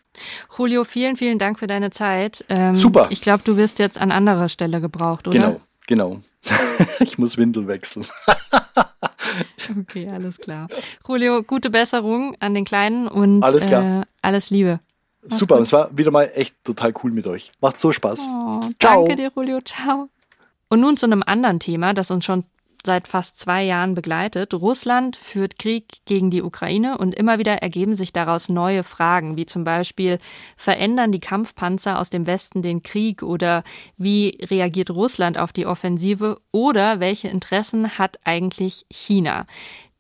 Julio, 0.57 0.85
vielen, 0.85 1.17
vielen 1.17 1.39
Dank 1.39 1.59
für 1.59 1.67
deine 1.67 1.91
Zeit. 1.91 2.45
Ähm, 2.49 2.75
Super. 2.75 3.09
Ich 3.11 3.21
glaube, 3.21 3.43
du 3.45 3.57
wirst 3.57 3.79
jetzt 3.79 3.99
an 3.99 4.11
anderer 4.11 4.49
Stelle 4.49 4.81
gebraucht, 4.81 5.29
oder? 5.29 5.39
Genau, 5.39 5.61
genau. 5.87 6.21
ich 7.01 7.19
muss 7.19 7.37
Windel 7.37 7.67
wechseln. 7.67 8.07
okay, 9.81 10.09
alles 10.09 10.39
klar. 10.39 10.69
Julio, 11.07 11.43
gute 11.43 11.69
Besserung 11.69 12.37
an 12.41 12.55
den 12.55 12.65
Kleinen 12.65 13.07
und 13.07 13.43
alles, 13.43 13.67
äh, 13.67 14.01
alles 14.23 14.49
Liebe. 14.49 14.81
Mach's 15.23 15.39
Super, 15.39 15.59
es 15.59 15.73
war 15.73 15.97
wieder 15.97 16.11
mal 16.11 16.31
echt 16.35 16.57
total 16.65 16.95
cool 17.03 17.11
mit 17.11 17.27
euch. 17.27 17.53
Macht 17.61 17.81
so 17.81 17.93
Spaß. 17.93 18.29
Oh, 18.29 18.61
Ciao. 18.81 19.07
Danke 19.07 19.17
dir, 19.17 19.31
Julio. 19.35 19.61
Ciao. 19.61 20.09
Und 20.75 20.81
nun 20.81 20.97
zu 20.97 21.07
einem 21.07 21.23
anderen 21.25 21.61
Thema, 21.61 21.95
das 21.95 22.11
uns 22.11 22.25
schon 22.25 22.43
seit 22.85 23.07
fast 23.07 23.39
zwei 23.39 23.63
Jahren 23.63 23.95
begleitet. 23.95 24.53
Russland 24.55 25.15
führt 25.15 25.57
Krieg 25.57 25.99
gegen 26.05 26.33
die 26.33 26.43
Ukraine 26.43 26.99
und 26.99 27.15
immer 27.15 27.39
wieder 27.39 27.63
ergeben 27.63 27.95
sich 27.95 28.13
daraus 28.13 28.49
neue 28.49 28.83
Fragen, 28.83 29.37
wie 29.37 29.47
zum 29.47 29.63
Beispiel, 29.63 30.19
verändern 30.57 31.13
die 31.13 31.21
Kampfpanzer 31.21 32.01
aus 32.01 32.11
dem 32.11 32.27
Westen 32.27 32.61
den 32.61 32.83
Krieg 32.83 33.23
oder 33.23 33.63
wie 33.99 34.37
reagiert 34.51 34.91
Russland 34.91 35.39
auf 35.39 35.53
die 35.53 35.65
Offensive 35.65 36.41
oder 36.51 36.99
welche 36.99 37.29
Interessen 37.29 37.97
hat 37.97 38.19
eigentlich 38.25 38.85
China? 38.91 39.47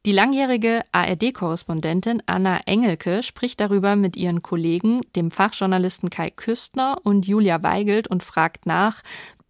Die 0.06 0.12
langjährige 0.12 0.82
ARD-Korrespondentin 0.90 2.20
Anna 2.26 2.62
Engelke 2.66 3.22
spricht 3.22 3.60
darüber 3.60 3.94
mit 3.94 4.16
ihren 4.16 4.42
Kollegen, 4.42 5.00
dem 5.14 5.30
Fachjournalisten 5.30 6.10
Kai 6.10 6.30
Küstner 6.30 6.98
und 7.04 7.26
Julia 7.26 7.62
Weigelt 7.62 8.08
und 8.08 8.22
fragt 8.22 8.66
nach, 8.66 9.02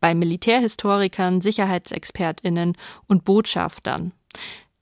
bei 0.04 0.14
Militärhistorikern, 0.14 1.40
Sicherheitsexpertinnen 1.40 2.74
und 3.06 3.24
Botschaftern. 3.24 4.12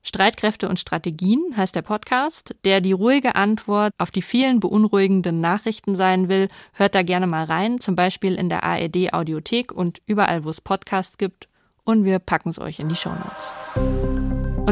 Streitkräfte 0.03 0.69
und 0.69 0.81
Strategien 0.81 1.57
heißt 1.57 1.77
der 1.77 1.83
Podcast, 1.83 2.57
der 2.65 2.81
die 2.81 2.91
ruhige 2.91 3.37
Antwort 3.37 3.93
auf 3.99 4.11
die 4.11 4.21
vielen 4.21 4.59
beunruhigenden 4.59 5.41
Nachrichten 5.41 5.95
sein 5.95 6.29
will. 6.29 6.49
Hört 6.73 6.97
da 6.97 7.05
gerne 7.05 7.29
mal 7.29 7.45
rein, 7.45 7.79
zum 7.79 7.95
Beispiel 7.95 8.35
in 8.35 8.49
der 8.49 8.65
ARD 8.65 9.13
Audiothek 9.13 9.71
und 9.71 10.03
überall, 10.07 10.43
wo 10.43 10.51
es 10.51 10.61
Podcasts 10.61 11.19
gibt. 11.19 11.47
Und 11.85 12.05
wir 12.05 12.19
packen 12.19 12.49
es 12.49 12.59
euch 12.59 12.81
in 12.81 12.89
die 12.89 12.97
Shownotes. 12.97 13.53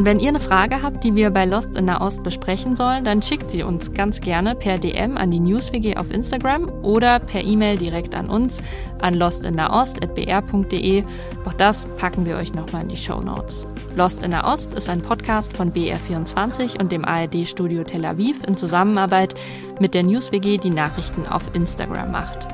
Und 0.01 0.07
wenn 0.07 0.19
ihr 0.19 0.31
eine 0.31 0.41
Frage 0.41 0.81
habt, 0.81 1.05
die 1.05 1.15
wir 1.15 1.29
bei 1.29 1.45
Lost 1.45 1.77
in 1.77 1.85
der 1.85 2.01
Ost 2.01 2.23
besprechen 2.23 2.75
sollen, 2.75 3.05
dann 3.05 3.21
schickt 3.21 3.51
sie 3.51 3.63
uns 3.63 3.93
ganz 3.93 4.23
gerne 4.23 4.55
per 4.55 4.79
DM 4.79 5.19
an 5.19 5.31
die 5.31 5.41
NewsWG 5.41 5.99
auf 5.99 6.11
Instagram 6.11 6.71
oder 6.83 7.19
per 7.19 7.45
E-Mail 7.45 7.77
direkt 7.77 8.15
an 8.15 8.31
uns 8.31 8.63
an 9.01 9.13
lostinderost.br.de. 9.13 11.05
Auch 11.45 11.53
das 11.53 11.85
packen 11.99 12.25
wir 12.25 12.37
euch 12.37 12.55
nochmal 12.55 12.81
in 12.81 12.89
die 12.89 12.97
Show 12.97 13.21
Notes. 13.21 13.67
Lost 13.95 14.23
in 14.23 14.31
der 14.31 14.47
Ost 14.47 14.73
ist 14.73 14.89
ein 14.89 15.03
Podcast 15.03 15.55
von 15.55 15.71
BR24 15.71 16.81
und 16.81 16.91
dem 16.93 17.05
ARD-Studio 17.05 17.85
Tel 17.85 18.07
Aviv 18.07 18.43
in 18.49 18.57
Zusammenarbeit 18.57 19.35
mit 19.81 19.93
der 19.93 20.05
NewsWG, 20.05 20.57
die 20.57 20.71
Nachrichten 20.71 21.27
auf 21.27 21.55
Instagram 21.55 22.11
macht. 22.11 22.49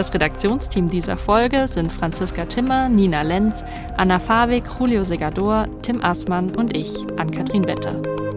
Das 0.00 0.14
Redaktionsteam 0.14 0.88
dieser 0.88 1.18
Folge 1.18 1.68
sind 1.68 1.92
Franziska 1.92 2.46
Timmer, 2.46 2.88
Nina 2.88 3.20
Lenz, 3.20 3.62
Anna 3.98 4.18
Fawig, 4.18 4.64
Julio 4.78 5.04
Segador, 5.04 5.68
Tim 5.82 6.02
Aßmann 6.02 6.56
und 6.56 6.74
ich, 6.74 6.96
Ann-Kathrin 7.18 7.68
Wetter. 7.68 8.29